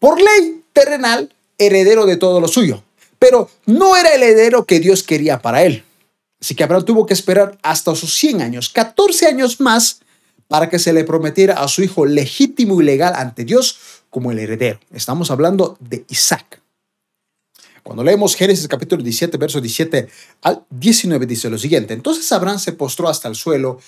Por 0.00 0.20
ley 0.20 0.64
terrenal, 0.72 1.32
heredero 1.58 2.06
de 2.06 2.16
todo 2.16 2.40
lo 2.40 2.48
suyo, 2.48 2.82
pero 3.20 3.50
no 3.66 3.96
era 3.96 4.14
el 4.14 4.22
heredero 4.22 4.64
que 4.64 4.80
Dios 4.80 5.04
quería 5.04 5.40
para 5.40 5.62
él. 5.62 5.84
Así 6.40 6.56
que 6.56 6.64
Abraham 6.64 6.86
tuvo 6.86 7.06
que 7.06 7.14
esperar 7.14 7.56
hasta 7.62 7.94
sus 7.94 8.14
100 8.16 8.40
años, 8.40 8.70
14 8.70 9.26
años 9.26 9.60
más, 9.60 10.00
para 10.50 10.68
que 10.68 10.80
se 10.80 10.92
le 10.92 11.04
prometiera 11.04 11.62
a 11.62 11.68
su 11.68 11.80
hijo 11.80 12.04
legítimo 12.04 12.80
y 12.80 12.84
legal 12.84 13.14
ante 13.14 13.44
Dios 13.44 13.78
como 14.10 14.32
el 14.32 14.40
heredero. 14.40 14.80
Estamos 14.92 15.30
hablando 15.30 15.76
de 15.78 16.04
Isaac. 16.08 16.60
Cuando 17.84 18.02
leemos 18.02 18.34
Génesis 18.34 18.66
capítulo 18.66 19.00
17, 19.00 19.36
versos 19.36 19.62
17 19.62 20.08
al 20.42 20.64
19, 20.70 21.24
dice 21.26 21.48
lo 21.48 21.56
siguiente. 21.56 21.94
Entonces 21.94 22.32
Abraham 22.32 22.58
se 22.58 22.72
postró 22.72 23.08
hasta 23.08 23.28
el 23.28 23.36
suelo, 23.36 23.78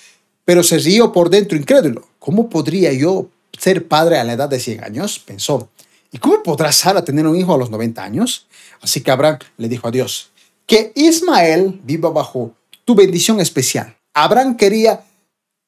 pero 0.45 0.63
se 0.63 0.77
rió 0.77 1.11
por 1.11 1.29
dentro 1.29 1.57
incrédulo. 1.57 2.07
¿Cómo 2.17 2.49
podría 2.49 2.93
yo 2.93 3.29
ser 3.59 3.85
padre 3.89 4.17
a 4.17 4.23
la 4.23 4.31
edad 4.31 4.47
de 4.47 4.61
100 4.61 4.85
años? 4.85 5.19
Pensó. 5.19 5.67
¿Y 6.13 6.17
cómo 6.19 6.41
podrá 6.43 6.71
Sara 6.71 7.03
tener 7.03 7.27
un 7.27 7.35
hijo 7.35 7.53
a 7.53 7.57
los 7.57 7.71
90 7.71 8.01
años? 8.01 8.47
Así 8.79 9.01
que 9.01 9.11
Abraham 9.11 9.39
le 9.57 9.67
dijo 9.67 9.89
a 9.89 9.91
Dios, 9.91 10.29
que 10.65 10.93
Ismael 10.95 11.81
viva 11.83 12.09
bajo 12.09 12.55
tu 12.85 12.95
bendición 12.95 13.41
especial. 13.41 13.97
Abraham 14.13 14.55
quería 14.55 15.03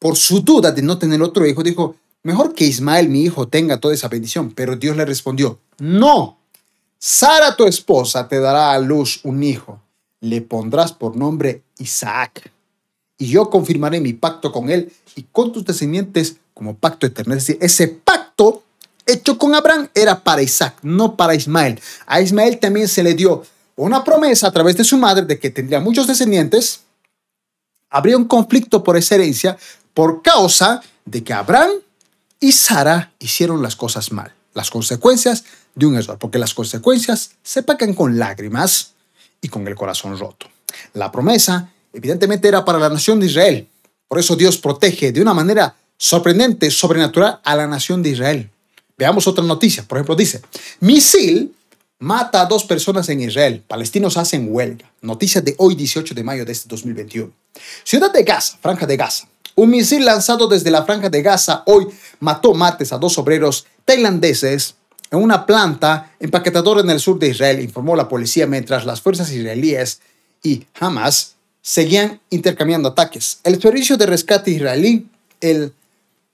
por 0.05 0.17
su 0.17 0.41
duda 0.41 0.71
de 0.71 0.83
no 0.83 0.99
tener 0.99 1.19
otro 1.23 1.47
hijo, 1.47 1.63
dijo, 1.63 1.95
mejor 2.21 2.53
que 2.53 2.63
Ismael, 2.63 3.09
mi 3.09 3.23
hijo, 3.23 3.47
tenga 3.47 3.79
toda 3.79 3.95
esa 3.95 4.07
bendición. 4.07 4.51
Pero 4.51 4.75
Dios 4.75 4.95
le 4.95 5.03
respondió, 5.03 5.57
no, 5.79 6.37
Sara, 6.99 7.55
tu 7.55 7.65
esposa, 7.65 8.27
te 8.27 8.39
dará 8.39 8.73
a 8.73 8.77
luz 8.77 9.21
un 9.23 9.41
hijo. 9.41 9.81
Le 10.19 10.41
pondrás 10.41 10.93
por 10.93 11.15
nombre 11.15 11.63
Isaac. 11.79 12.51
Y 13.17 13.29
yo 13.29 13.49
confirmaré 13.49 13.99
mi 13.99 14.13
pacto 14.13 14.51
con 14.51 14.69
él 14.69 14.93
y 15.15 15.23
con 15.23 15.51
tus 15.51 15.65
descendientes 15.65 16.35
como 16.53 16.75
pacto 16.75 17.07
eterno. 17.07 17.33
Es 17.33 17.47
decir, 17.47 17.57
ese 17.59 17.87
pacto 17.87 18.61
hecho 19.07 19.39
con 19.39 19.55
Abraham 19.55 19.89
era 19.95 20.23
para 20.23 20.43
Isaac, 20.43 20.77
no 20.83 21.15
para 21.15 21.33
Ismael. 21.33 21.81
A 22.05 22.21
Ismael 22.21 22.59
también 22.59 22.87
se 22.87 23.01
le 23.01 23.15
dio 23.15 23.41
una 23.75 24.03
promesa 24.03 24.49
a 24.49 24.51
través 24.51 24.77
de 24.77 24.83
su 24.83 24.97
madre 24.97 25.25
de 25.25 25.39
que 25.39 25.49
tendría 25.49 25.79
muchos 25.79 26.05
descendientes. 26.05 26.81
Habría 27.95 28.17
un 28.17 28.25
conflicto 28.25 28.83
por 28.83 28.97
esa 28.97 29.15
herencia, 29.15 29.57
por 29.93 30.21
causa 30.21 30.81
de 31.05 31.23
que 31.23 31.31
Abraham 31.31 31.71
y 32.41 32.51
Sara 32.51 33.13
hicieron 33.19 33.61
las 33.61 33.77
cosas 33.77 34.11
mal. 34.11 34.33
Las 34.53 34.69
consecuencias 34.69 35.45
de 35.75 35.85
un 35.85 35.95
error, 35.95 36.17
porque 36.19 36.37
las 36.37 36.53
consecuencias 36.53 37.31
se 37.41 37.63
pagan 37.63 37.93
con 37.93 38.19
lágrimas 38.19 38.95
y 39.39 39.47
con 39.47 39.65
el 39.65 39.75
corazón 39.75 40.19
roto. 40.19 40.47
La 40.93 41.09
promesa, 41.09 41.69
evidentemente, 41.93 42.49
era 42.49 42.65
para 42.65 42.79
la 42.79 42.89
nación 42.89 43.21
de 43.21 43.27
Israel. 43.27 43.69
Por 44.09 44.19
eso 44.19 44.35
Dios 44.35 44.57
protege 44.57 45.13
de 45.13 45.21
una 45.21 45.33
manera 45.33 45.73
sorprendente, 45.97 46.71
sobrenatural 46.71 47.39
a 47.45 47.55
la 47.55 47.65
nación 47.65 48.03
de 48.03 48.09
Israel. 48.09 48.49
Veamos 48.97 49.25
otra 49.25 49.45
noticia. 49.45 49.83
Por 49.83 49.99
ejemplo, 49.99 50.17
dice, 50.17 50.41
misil 50.81 51.55
mata 52.05 52.41
a 52.41 52.45
dos 52.45 52.63
personas 52.63 53.09
en 53.09 53.19
Israel. 53.19 53.63
Palestinos 53.67 54.15
hacen 54.15 54.47
huelga. 54.49 54.91
Noticia 55.01 55.41
de 55.41 55.55
hoy, 55.57 55.73
18 55.73 56.13
de 56.13 56.23
mayo 56.23 56.45
de 56.45 56.51
este 56.51 56.69
2021. 56.69 57.31
Ciudad 57.83 58.13
de 58.13 58.21
Gaza, 58.21 58.59
Franja 58.61 58.85
de 58.85 58.95
Gaza. 58.95 59.27
Un 59.55 59.71
misil 59.71 60.05
lanzado 60.05 60.47
desde 60.47 60.69
la 60.69 60.83
franja 60.83 61.09
de 61.09 61.23
Gaza 61.23 61.63
hoy 61.65 61.87
mató 62.19 62.53
martes 62.53 62.93
a 62.93 62.99
dos 62.99 63.17
obreros 63.17 63.65
tailandeses 63.85 64.75
en 65.09 65.19
una 65.19 65.47
planta 65.47 66.11
empaquetadora 66.19 66.81
en 66.81 66.91
el 66.91 66.99
sur 66.99 67.17
de 67.17 67.29
Israel, 67.29 67.59
informó 67.59 67.95
la 67.95 68.07
policía, 68.07 68.45
mientras 68.45 68.85
las 68.85 69.01
fuerzas 69.01 69.31
israelíes 69.31 70.01
y 70.43 70.65
Hamas 70.79 71.35
seguían 71.61 72.19
intercambiando 72.29 72.89
ataques. 72.89 73.39
El 73.43 73.59
servicio 73.59 73.97
de 73.97 74.05
rescate 74.05 74.51
israelí, 74.51 75.07
el 75.41 75.73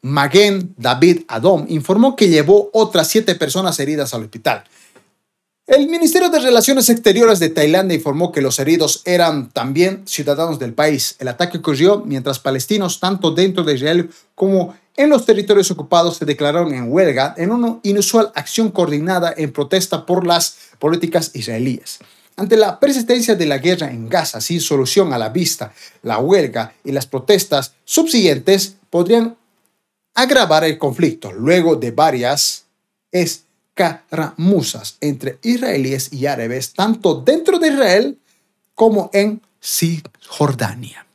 Magen 0.01 0.73
David 0.77 1.21
Adom, 1.29 1.65
informó 1.69 2.17
que 2.17 2.27
llevó 2.27 2.69
otras 2.73 3.07
siete 3.07 3.35
personas 3.35 3.79
heridas 3.79 4.13
al 4.13 4.23
hospital. 4.23 4.65
El 5.71 5.87
Ministerio 5.87 6.29
de 6.29 6.39
Relaciones 6.39 6.89
Exteriores 6.89 7.39
de 7.39 7.47
Tailandia 7.47 7.95
informó 7.95 8.33
que 8.33 8.41
los 8.41 8.59
heridos 8.59 9.01
eran 9.05 9.51
también 9.51 10.05
ciudadanos 10.05 10.59
del 10.59 10.73
país. 10.73 11.15
El 11.17 11.29
ataque 11.29 11.59
ocurrió 11.59 12.03
mientras 12.05 12.39
palestinos, 12.39 12.99
tanto 12.99 13.31
dentro 13.31 13.63
de 13.63 13.75
Israel 13.75 14.09
como 14.35 14.75
en 14.97 15.09
los 15.09 15.25
territorios 15.25 15.71
ocupados, 15.71 16.17
se 16.17 16.25
declararon 16.25 16.73
en 16.73 16.91
huelga 16.91 17.35
en 17.37 17.53
una 17.53 17.79
inusual 17.83 18.33
acción 18.35 18.69
coordinada 18.69 19.33
en 19.37 19.53
protesta 19.53 20.05
por 20.05 20.27
las 20.27 20.57
políticas 20.77 21.31
israelíes. 21.35 21.99
Ante 22.35 22.57
la 22.57 22.77
persistencia 22.77 23.35
de 23.35 23.45
la 23.45 23.59
guerra 23.59 23.91
en 23.91 24.09
Gaza 24.09 24.41
sin 24.41 24.59
solución 24.59 25.13
a 25.13 25.17
la 25.17 25.29
vista, 25.29 25.71
la 26.03 26.17
huelga 26.17 26.73
y 26.83 26.91
las 26.91 27.07
protestas 27.07 27.75
subsiguientes 27.85 28.75
podrían 28.89 29.37
agravar 30.15 30.65
el 30.65 30.77
conflicto 30.77 31.31
luego 31.31 31.77
de 31.77 31.91
varias 31.91 32.65
es 33.09 33.45
caramuzas 33.73 34.97
entre 35.01 35.39
israelíes 35.43 36.11
y 36.13 36.25
árabes, 36.25 36.73
tanto 36.73 37.15
dentro 37.15 37.59
de 37.59 37.69
Israel 37.69 38.17
como 38.75 39.09
en 39.13 39.41
Cisjordania. 39.61 41.05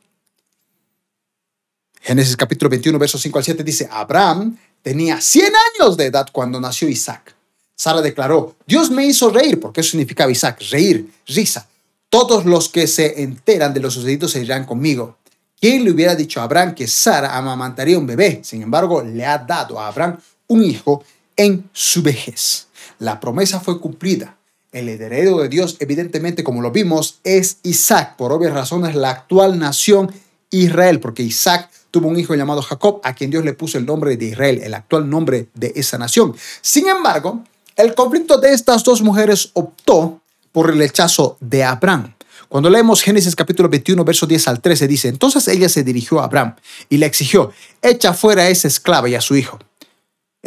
Génesis 2.01 2.37
capítulo 2.37 2.69
21, 2.69 2.97
versos 2.97 3.21
5 3.21 3.37
al 3.37 3.43
7 3.43 3.63
dice, 3.63 3.89
Abraham 3.91 4.57
tenía 4.81 5.19
100 5.19 5.53
años 5.79 5.97
de 5.97 6.05
edad 6.05 6.27
cuando 6.31 6.59
nació 6.61 6.87
Isaac. 6.87 7.35
Sara 7.75 8.01
declaró, 8.01 8.55
Dios 8.65 8.89
me 8.89 9.05
hizo 9.05 9.29
reír, 9.29 9.59
porque 9.59 9.81
eso 9.81 9.91
significaba 9.91 10.31
Isaac, 10.31 10.61
reír, 10.71 11.11
risa. 11.27 11.67
Todos 12.09 12.45
los 12.45 12.69
que 12.69 12.87
se 12.87 13.21
enteran 13.21 13.73
de 13.73 13.81
lo 13.81 13.91
sucedido 13.91 14.27
se 14.27 14.41
irán 14.41 14.65
conmigo. 14.65 15.17
¿Quién 15.59 15.83
le 15.83 15.91
hubiera 15.91 16.15
dicho 16.15 16.39
a 16.39 16.43
Abraham 16.43 16.73
que 16.73 16.87
Sara 16.87 17.35
amamantaría 17.35 17.99
un 17.99 18.07
bebé? 18.07 18.39
Sin 18.43 18.61
embargo, 18.61 19.03
le 19.03 19.25
ha 19.25 19.37
dado 19.37 19.79
a 19.79 19.87
Abraham 19.87 20.17
un 20.47 20.63
hijo 20.63 21.03
en 21.37 21.69
su 21.71 22.01
vejez. 22.01 22.67
La 22.99 23.19
promesa 23.19 23.59
fue 23.59 23.79
cumplida. 23.79 24.37
El 24.71 24.89
heredero 24.89 25.37
de 25.37 25.47
Dios, 25.47 25.77
evidentemente, 25.79 26.43
como 26.43 26.61
lo 26.61 26.71
vimos, 26.71 27.19
es 27.23 27.59
Isaac. 27.63 28.15
Por 28.17 28.33
obvias 28.33 28.53
razones, 28.53 28.95
la 28.95 29.11
actual 29.11 29.57
nación 29.57 30.11
Israel, 30.49 30.99
porque 30.99 31.23
Isaac 31.23 31.69
tuvo 31.91 32.09
un 32.09 32.19
hijo 32.19 32.35
llamado 32.35 32.61
Jacob, 32.61 32.99
a 33.03 33.13
quien 33.13 33.31
Dios 33.31 33.45
le 33.45 33.53
puso 33.53 33.77
el 33.77 33.85
nombre 33.85 34.17
de 34.17 34.25
Israel, 34.25 34.59
el 34.63 34.73
actual 34.73 35.09
nombre 35.09 35.47
de 35.53 35.71
esa 35.75 35.97
nación. 35.97 36.35
Sin 36.61 36.87
embargo, 36.89 37.43
el 37.75 37.95
conflicto 37.95 38.37
de 38.37 38.53
estas 38.53 38.83
dos 38.83 39.01
mujeres 39.01 39.51
optó 39.53 40.21
por 40.51 40.69
el 40.69 40.77
rechazo 40.77 41.37
de 41.39 41.63
Abraham. 41.63 42.13
Cuando 42.49 42.69
leemos 42.69 43.01
Génesis 43.01 43.35
capítulo 43.35 43.67
21, 43.67 44.03
verso 44.05 44.25
10 44.25 44.47
al 44.47 44.61
13, 44.61 44.87
dice, 44.87 45.07
entonces 45.09 45.47
ella 45.47 45.67
se 45.69 45.83
dirigió 45.83 46.19
a 46.19 46.25
Abraham 46.25 46.55
y 46.89 46.97
le 46.97 47.05
exigió, 47.05 47.51
echa 47.81 48.13
fuera 48.13 48.43
a 48.43 48.49
esa 48.49 48.67
esclava 48.67 49.09
y 49.09 49.15
a 49.15 49.21
su 49.21 49.35
hijo. 49.35 49.59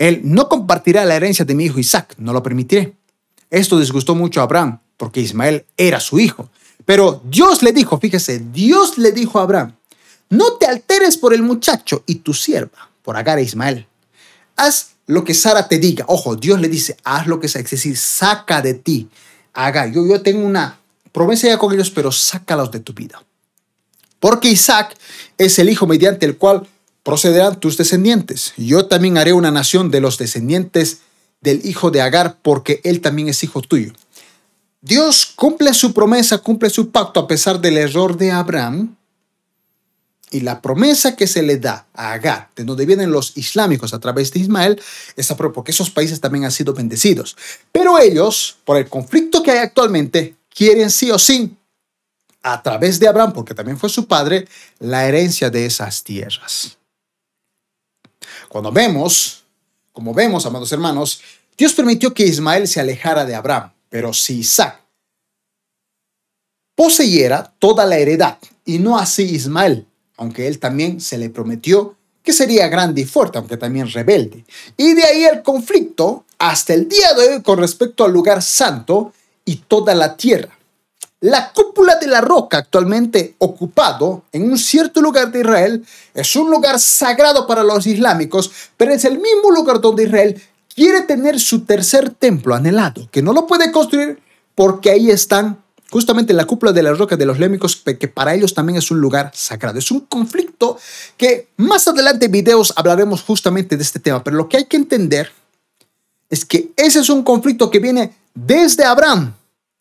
Él 0.00 0.22
no 0.24 0.48
compartirá 0.48 1.04
la 1.04 1.14
herencia 1.14 1.44
de 1.44 1.54
mi 1.54 1.66
hijo 1.66 1.78
Isaac, 1.78 2.14
no 2.16 2.32
lo 2.32 2.42
permitiré. 2.42 2.94
Esto 3.50 3.78
disgustó 3.78 4.14
mucho 4.14 4.40
a 4.40 4.44
Abraham, 4.44 4.80
porque 4.96 5.20
Ismael 5.20 5.66
era 5.76 6.00
su 6.00 6.18
hijo. 6.18 6.48
Pero 6.86 7.20
Dios 7.26 7.62
le 7.62 7.72
dijo, 7.72 7.98
fíjese, 8.00 8.38
Dios 8.38 8.96
le 8.96 9.12
dijo 9.12 9.38
a 9.38 9.42
Abraham, 9.42 9.76
no 10.30 10.54
te 10.54 10.64
alteres 10.64 11.18
por 11.18 11.34
el 11.34 11.42
muchacho 11.42 12.02
y 12.06 12.14
tu 12.16 12.32
sierva, 12.32 12.88
por 13.02 13.18
Agar 13.18 13.40
e 13.40 13.42
Ismael. 13.42 13.86
Haz 14.56 14.92
lo 15.04 15.22
que 15.22 15.34
Sara 15.34 15.68
te 15.68 15.78
diga. 15.78 16.06
Ojo, 16.08 16.34
Dios 16.34 16.58
le 16.62 16.68
dice, 16.68 16.96
haz 17.04 17.26
lo 17.26 17.38
que 17.38 17.48
sea, 17.48 17.60
es 17.60 17.70
decir, 17.70 17.94
saca 17.98 18.62
de 18.62 18.72
ti. 18.72 19.06
Haga, 19.52 19.86
yo, 19.86 20.06
yo 20.06 20.22
tengo 20.22 20.46
una 20.46 20.78
promesa 21.12 21.46
ya 21.46 21.58
con 21.58 21.74
ellos, 21.74 21.90
pero 21.90 22.10
sácalos 22.10 22.70
de 22.70 22.80
tu 22.80 22.94
vida. 22.94 23.22
Porque 24.18 24.48
Isaac 24.48 24.96
es 25.36 25.58
el 25.58 25.68
hijo 25.68 25.86
mediante 25.86 26.24
el 26.24 26.38
cual 26.38 26.66
procederán 27.02 27.60
tus 27.60 27.76
descendientes. 27.76 28.52
Yo 28.56 28.86
también 28.86 29.18
haré 29.18 29.32
una 29.32 29.50
nación 29.50 29.90
de 29.90 30.00
los 30.00 30.18
descendientes 30.18 30.98
del 31.40 31.64
hijo 31.64 31.90
de 31.90 32.02
Agar, 32.02 32.38
porque 32.42 32.80
él 32.84 33.00
también 33.00 33.28
es 33.28 33.42
hijo 33.42 33.62
tuyo. 33.62 33.92
Dios 34.82 35.26
cumple 35.34 35.74
su 35.74 35.92
promesa, 35.92 36.38
cumple 36.38 36.70
su 36.70 36.90
pacto 36.90 37.20
a 37.20 37.26
pesar 37.26 37.60
del 37.60 37.76
error 37.76 38.16
de 38.16 38.30
Abraham, 38.30 38.96
y 40.32 40.40
la 40.40 40.62
promesa 40.62 41.16
que 41.16 41.26
se 41.26 41.42
le 41.42 41.56
da 41.56 41.86
a 41.92 42.12
Agar, 42.12 42.50
de 42.54 42.64
donde 42.64 42.86
vienen 42.86 43.10
los 43.10 43.36
islámicos 43.36 43.92
a 43.92 43.98
través 43.98 44.32
de 44.32 44.40
Ismael, 44.40 44.80
es 45.16 45.34
porque 45.52 45.72
esos 45.72 45.90
países 45.90 46.20
también 46.20 46.44
han 46.44 46.52
sido 46.52 46.72
bendecidos. 46.72 47.36
Pero 47.72 47.98
ellos, 47.98 48.56
por 48.64 48.76
el 48.76 48.88
conflicto 48.88 49.42
que 49.42 49.50
hay 49.50 49.58
actualmente, 49.58 50.36
quieren 50.54 50.90
sí 50.90 51.10
o 51.10 51.18
sí, 51.18 51.56
a 52.42 52.62
través 52.62 53.00
de 53.00 53.08
Abraham, 53.08 53.32
porque 53.32 53.54
también 53.54 53.78
fue 53.78 53.90
su 53.90 54.06
padre, 54.06 54.46
la 54.78 55.06
herencia 55.06 55.50
de 55.50 55.66
esas 55.66 56.04
tierras. 56.04 56.78
Cuando 58.50 58.72
vemos, 58.72 59.44
como 59.92 60.12
vemos, 60.12 60.44
amados 60.44 60.72
hermanos, 60.72 61.20
Dios 61.56 61.72
permitió 61.72 62.12
que 62.12 62.24
Ismael 62.24 62.66
se 62.66 62.80
alejara 62.80 63.24
de 63.24 63.36
Abraham, 63.36 63.70
pero 63.88 64.12
si 64.12 64.40
Isaac 64.40 64.80
poseyera 66.74 67.54
toda 67.60 67.86
la 67.86 67.96
heredad 67.96 68.38
y 68.64 68.80
no 68.80 68.98
así 68.98 69.22
Ismael, 69.22 69.86
aunque 70.16 70.48
él 70.48 70.58
también 70.58 71.00
se 71.00 71.16
le 71.16 71.30
prometió 71.30 71.94
que 72.24 72.32
sería 72.32 72.66
grande 72.66 73.02
y 73.02 73.04
fuerte, 73.04 73.38
aunque 73.38 73.56
también 73.56 73.88
rebelde. 73.88 74.44
Y 74.76 74.94
de 74.94 75.04
ahí 75.04 75.24
el 75.26 75.44
conflicto 75.44 76.24
hasta 76.36 76.74
el 76.74 76.88
día 76.88 77.14
de 77.14 77.34
hoy 77.34 77.42
con 77.42 77.56
respecto 77.56 78.04
al 78.04 78.12
lugar 78.12 78.42
santo 78.42 79.12
y 79.44 79.58
toda 79.58 79.94
la 79.94 80.16
tierra. 80.16 80.58
La 81.20 81.52
cúpula 81.52 81.96
de 81.96 82.06
la 82.06 82.22
roca, 82.22 82.58
actualmente 82.58 83.34
ocupado 83.38 84.24
en 84.32 84.50
un 84.50 84.56
cierto 84.56 85.02
lugar 85.02 85.30
de 85.30 85.40
Israel, 85.40 85.84
es 86.14 86.34
un 86.34 86.50
lugar 86.50 86.80
sagrado 86.80 87.46
para 87.46 87.62
los 87.62 87.86
islámicos, 87.86 88.50
pero 88.78 88.94
es 88.94 89.04
el 89.04 89.18
mismo 89.18 89.50
lugar 89.50 89.82
donde 89.82 90.04
Israel 90.04 90.40
quiere 90.74 91.02
tener 91.02 91.38
su 91.38 91.66
tercer 91.66 92.08
templo 92.10 92.54
anhelado, 92.54 93.06
que 93.10 93.20
no 93.20 93.34
lo 93.34 93.46
puede 93.46 93.70
construir 93.70 94.18
porque 94.54 94.90
ahí 94.90 95.10
están 95.10 95.62
justamente 95.90 96.32
la 96.32 96.46
cúpula 96.46 96.72
de 96.72 96.82
la 96.82 96.94
roca 96.94 97.16
de 97.16 97.26
los 97.26 97.38
lémicos, 97.38 97.76
que 97.76 98.08
para 98.08 98.34
ellos 98.34 98.54
también 98.54 98.78
es 98.78 98.90
un 98.90 99.00
lugar 99.00 99.30
sagrado. 99.34 99.78
Es 99.78 99.90
un 99.90 100.00
conflicto 100.00 100.78
que 101.18 101.48
más 101.56 101.86
adelante 101.86 102.26
en 102.26 102.32
videos 102.32 102.72
hablaremos 102.76 103.22
justamente 103.22 103.76
de 103.76 103.82
este 103.82 103.98
tema, 103.98 104.24
pero 104.24 104.36
lo 104.36 104.48
que 104.48 104.56
hay 104.56 104.64
que 104.64 104.76
entender 104.76 105.30
es 106.30 106.46
que 106.46 106.72
ese 106.76 107.00
es 107.00 107.10
un 107.10 107.24
conflicto 107.24 107.70
que 107.70 107.80
viene 107.80 108.14
desde 108.34 108.84
Abraham, 108.84 109.34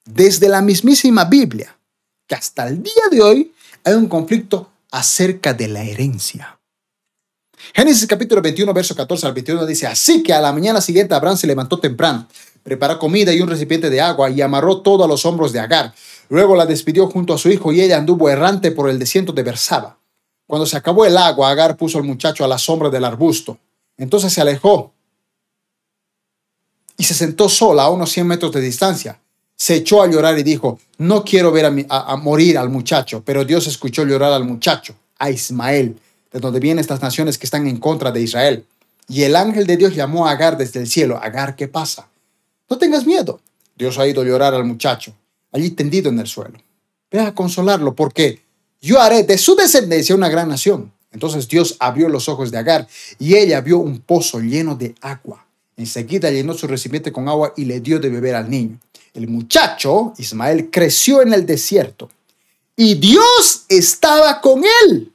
desde 0.05 0.49
la 0.49 0.61
mismísima 0.61 1.25
Biblia, 1.25 1.77
que 2.27 2.35
hasta 2.35 2.67
el 2.67 2.81
día 2.81 3.03
de 3.11 3.21
hoy 3.21 3.53
hay 3.83 3.93
un 3.93 4.07
conflicto 4.07 4.71
acerca 4.91 5.53
de 5.53 5.67
la 5.67 5.83
herencia. 5.83 6.59
Génesis 7.73 8.07
capítulo 8.07 8.41
21, 8.41 8.73
verso 8.73 8.95
14 8.95 9.27
al 9.27 9.33
21 9.33 9.65
dice, 9.65 9.87
así 9.87 10.23
que 10.23 10.33
a 10.33 10.41
la 10.41 10.53
mañana 10.53 10.81
siguiente 10.81 11.13
Abraham 11.13 11.37
se 11.37 11.47
levantó 11.47 11.79
temprano 11.79 12.27
preparó 12.63 12.99
comida 12.99 13.33
y 13.33 13.41
un 13.41 13.49
recipiente 13.49 13.89
de 13.89 14.01
agua 14.01 14.29
y 14.29 14.41
amarró 14.41 14.81
todo 14.81 15.03
a 15.03 15.07
los 15.07 15.25
hombros 15.25 15.51
de 15.51 15.59
Agar. 15.59 15.93
Luego 16.29 16.55
la 16.55 16.65
despidió 16.65 17.07
junto 17.07 17.33
a 17.33 17.37
su 17.37 17.49
hijo 17.49 17.71
y 17.71 17.81
ella 17.81 17.97
anduvo 17.97 18.29
errante 18.29 18.71
por 18.71 18.89
el 18.89 18.99
desierto 18.99 19.33
de 19.33 19.43
Bersaba. 19.43 19.97
Cuando 20.45 20.65
se 20.65 20.77
acabó 20.77 21.05
el 21.05 21.17
agua, 21.17 21.49
Agar 21.49 21.77
puso 21.77 21.97
al 21.97 22.03
muchacho 22.03 22.43
a 22.43 22.47
la 22.47 22.57
sombra 22.57 22.89
del 22.89 23.05
arbusto. 23.05 23.57
Entonces 23.97 24.33
se 24.33 24.41
alejó 24.41 24.93
y 26.97 27.03
se 27.03 27.13
sentó 27.13 27.49
sola 27.49 27.83
a 27.83 27.89
unos 27.89 28.11
100 28.11 28.27
metros 28.27 28.51
de 28.51 28.61
distancia. 28.61 29.19
Se 29.61 29.75
echó 29.75 30.01
a 30.01 30.07
llorar 30.07 30.39
y 30.39 30.43
dijo, 30.43 30.79
no 30.99 31.25
quiero 31.25 31.51
ver 31.51 31.65
a, 31.65 32.13
a 32.13 32.15
morir 32.15 32.57
al 32.57 32.69
muchacho. 32.69 33.21
Pero 33.25 33.43
Dios 33.43 33.67
escuchó 33.67 34.05
llorar 34.05 34.31
al 34.31 34.45
muchacho, 34.45 34.95
a 35.17 35.29
Ismael, 35.29 35.99
de 36.31 36.39
donde 36.39 36.61
vienen 36.61 36.79
estas 36.79 37.01
naciones 37.01 37.37
que 37.37 37.45
están 37.45 37.67
en 37.67 37.77
contra 37.77 38.11
de 38.11 38.21
Israel. 38.21 38.65
Y 39.09 39.23
el 39.23 39.35
ángel 39.35 39.67
de 39.67 39.75
Dios 39.75 39.95
llamó 39.95 40.27
a 40.27 40.31
Agar 40.31 40.57
desde 40.57 40.79
el 40.79 40.87
cielo. 40.87 41.19
Agar, 41.21 41.57
¿qué 41.57 41.67
pasa? 41.67 42.07
No 42.69 42.77
tengas 42.77 43.05
miedo. 43.05 43.41
Dios 43.75 43.97
ha 43.97 44.07
ido 44.07 44.21
a 44.21 44.25
llorar 44.25 44.53
al 44.53 44.63
muchacho, 44.63 45.13
allí 45.51 45.71
tendido 45.71 46.09
en 46.09 46.19
el 46.19 46.27
suelo. 46.27 46.59
Ve 47.11 47.19
a 47.19 47.33
consolarlo, 47.33 47.95
porque 47.95 48.41
yo 48.81 49.01
haré 49.01 49.23
de 49.23 49.37
su 49.37 49.55
descendencia 49.55 50.15
una 50.15 50.29
gran 50.29 50.47
nación. 50.47 50.91
Entonces 51.11 51.47
Dios 51.47 51.75
abrió 51.79 52.07
los 52.07 52.29
ojos 52.29 52.51
de 52.51 52.59
Agar 52.59 52.87
y 53.17 53.35
ella 53.35 53.61
vio 53.61 53.79
un 53.79 53.99
pozo 53.99 54.39
lleno 54.39 54.75
de 54.75 54.93
agua. 55.01 55.45
Enseguida 55.75 56.29
llenó 56.29 56.53
su 56.53 56.67
recipiente 56.67 57.11
con 57.11 57.27
agua 57.27 57.53
y 57.57 57.65
le 57.65 57.79
dio 57.79 57.99
de 57.99 58.09
beber 58.09 58.35
al 58.35 58.49
niño. 58.49 58.77
El 59.13 59.27
muchacho, 59.27 60.13
Ismael, 60.17 60.69
creció 60.69 61.21
en 61.21 61.33
el 61.33 61.45
desierto 61.45 62.09
y 62.75 62.95
Dios 62.95 63.65
estaba 63.67 64.39
con 64.39 64.63
él. 64.85 65.11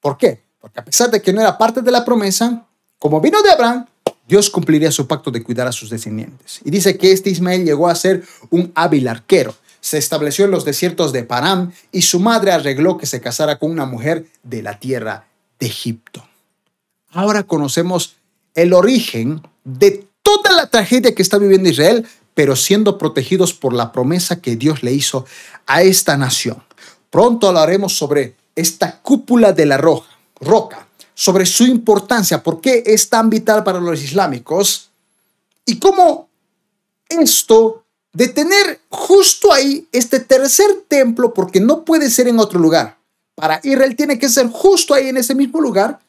¿Por 0.00 0.18
qué? 0.18 0.42
Porque 0.60 0.80
a 0.80 0.84
pesar 0.84 1.10
de 1.10 1.22
que 1.22 1.32
no 1.32 1.40
era 1.40 1.56
parte 1.56 1.80
de 1.80 1.90
la 1.90 2.04
promesa, 2.04 2.66
como 2.98 3.22
vino 3.22 3.40
de 3.40 3.50
Abraham, 3.50 3.86
Dios 4.28 4.50
cumpliría 4.50 4.90
su 4.90 5.06
pacto 5.06 5.30
de 5.30 5.42
cuidar 5.42 5.66
a 5.66 5.72
sus 5.72 5.88
descendientes. 5.88 6.60
Y 6.62 6.70
dice 6.70 6.98
que 6.98 7.12
este 7.12 7.30
Ismael 7.30 7.64
llegó 7.64 7.88
a 7.88 7.94
ser 7.94 8.22
un 8.50 8.70
hábil 8.74 9.08
arquero. 9.08 9.54
Se 9.80 9.96
estableció 9.96 10.44
en 10.44 10.50
los 10.50 10.66
desiertos 10.66 11.12
de 11.12 11.22
Param 11.22 11.72
y 11.90 12.02
su 12.02 12.20
madre 12.20 12.52
arregló 12.52 12.98
que 12.98 13.06
se 13.06 13.22
casara 13.22 13.58
con 13.58 13.70
una 13.70 13.86
mujer 13.86 14.26
de 14.42 14.62
la 14.62 14.78
tierra 14.78 15.26
de 15.58 15.66
Egipto. 15.68 16.26
Ahora 17.12 17.44
conocemos 17.44 18.16
el 18.54 18.74
origen 18.74 19.40
de 19.64 20.06
toda 20.22 20.50
la 20.54 20.68
tragedia 20.68 21.14
que 21.14 21.22
está 21.22 21.38
viviendo 21.38 21.70
Israel, 21.70 22.06
pero 22.36 22.54
siendo 22.54 22.98
protegidos 22.98 23.54
por 23.54 23.72
la 23.72 23.92
promesa 23.92 24.42
que 24.42 24.56
Dios 24.56 24.82
le 24.82 24.92
hizo 24.92 25.24
a 25.64 25.80
esta 25.80 26.18
nación. 26.18 26.62
Pronto 27.08 27.48
hablaremos 27.48 27.96
sobre 27.96 28.36
esta 28.54 29.00
cúpula 29.00 29.54
de 29.54 29.64
la 29.64 29.78
roja, 29.78 30.10
roca 30.38 30.86
sobre 31.14 31.46
su 31.46 31.64
importancia, 31.64 32.42
por 32.42 32.60
qué 32.60 32.82
es 32.84 33.08
tan 33.08 33.30
vital 33.30 33.64
para 33.64 33.80
los 33.80 34.02
islámicos 34.02 34.90
y 35.64 35.78
cómo 35.78 36.28
esto 37.08 37.84
de 38.12 38.28
tener 38.28 38.80
justo 38.90 39.50
ahí 39.50 39.88
este 39.90 40.20
tercer 40.20 40.84
templo, 40.88 41.32
porque 41.32 41.58
no 41.58 41.86
puede 41.86 42.10
ser 42.10 42.28
en 42.28 42.38
otro 42.38 42.60
lugar. 42.60 42.98
Para 43.34 43.60
Israel 43.62 43.96
tiene 43.96 44.18
que 44.18 44.28
ser 44.28 44.48
justo 44.48 44.92
ahí 44.92 45.08
en 45.08 45.16
ese 45.16 45.34
mismo 45.34 45.58
lugar. 45.58 46.00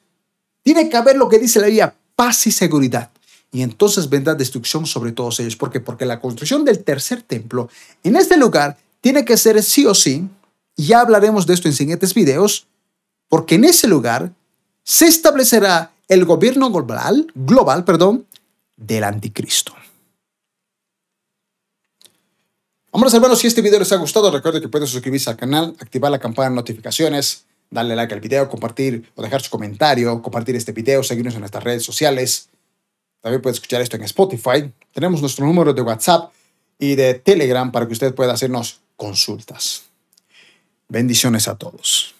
Tiene 0.61 0.89
que 0.89 0.97
haber 0.97 1.15
lo 1.15 1.29
que 1.29 1.39
dice 1.39 1.61
la 1.61 1.67
Biblia, 1.67 1.95
paz 2.17 2.45
y 2.47 2.51
seguridad. 2.51 3.09
Y 3.51 3.62
entonces 3.62 4.10
vendrá 4.10 4.36
destrucción 4.36 4.86
sobre 4.86 5.12
todos 5.12 5.39
ellos. 5.39 5.55
¿Por 5.55 5.71
qué? 5.71 5.79
Porque 5.79 6.05
la 6.05 6.19
construcción 6.19 6.65
del 6.65 6.83
tercer 6.83 7.21
templo 7.21 7.69
en 8.03 8.15
este 8.15 8.38
lugar 8.38 8.77
tiene 9.01 9.23
que 9.23 9.38
ser 9.38 9.62
sí 9.63 9.86
o 9.86 9.93
sí, 9.93 10.27
y 10.75 10.88
ya 10.88 11.01
hablaremos 11.01 11.47
de 11.47 11.53
esto 11.53 11.67
en 11.67 11.73
siguientes 11.73 12.13
videos, 12.13 12.67
porque 13.29 13.55
en 13.55 13.63
ese 13.63 13.88
lugar 13.88 14.31
se 14.83 15.07
establecerá 15.07 15.91
el 16.07 16.25
gobierno 16.25 16.71
global, 16.71 17.31
global 17.36 17.83
perdón, 17.83 18.25
del 18.75 19.03
anticristo. 19.03 19.73
Vamos 22.91 23.13
hermanos, 23.13 23.39
si 23.39 23.47
este 23.47 23.62
video 23.62 23.79
les 23.79 23.91
ha 23.91 23.97
gustado, 23.97 24.31
recuerden 24.31 24.62
que 24.62 24.69
pueden 24.69 24.88
suscribirse 24.88 25.29
al 25.29 25.38
canal, 25.38 25.75
activar 25.79 26.10
la 26.10 26.19
campana 26.19 26.49
de 26.49 26.55
notificaciones, 26.55 27.45
darle 27.69 27.95
like 27.95 28.13
al 28.13 28.21
video, 28.21 28.49
compartir 28.49 29.12
o 29.15 29.21
dejar 29.21 29.41
su 29.41 29.49
comentario, 29.49 30.21
compartir 30.21 30.55
este 30.55 30.71
video, 30.71 31.03
seguirnos 31.03 31.33
en 31.36 31.41
nuestras 31.41 31.63
redes 31.63 31.83
sociales. 31.83 32.49
También 33.21 33.41
puede 33.41 33.56
escuchar 33.56 33.82
esto 33.82 33.95
en 33.97 34.03
Spotify. 34.03 34.71
Tenemos 34.91 35.21
nuestro 35.21 35.45
número 35.45 35.73
de 35.73 35.82
WhatsApp 35.82 36.32
y 36.80 36.95
de 36.95 37.15
Telegram 37.15 37.71
para 37.71 37.88
que 37.88 37.93
usted 37.93 38.13
pueda 38.13 38.34
hacernos 38.34 38.82
consultas. 38.95 39.86
Bendiciones 40.88 41.47
a 41.47 41.58
todos. 41.58 42.16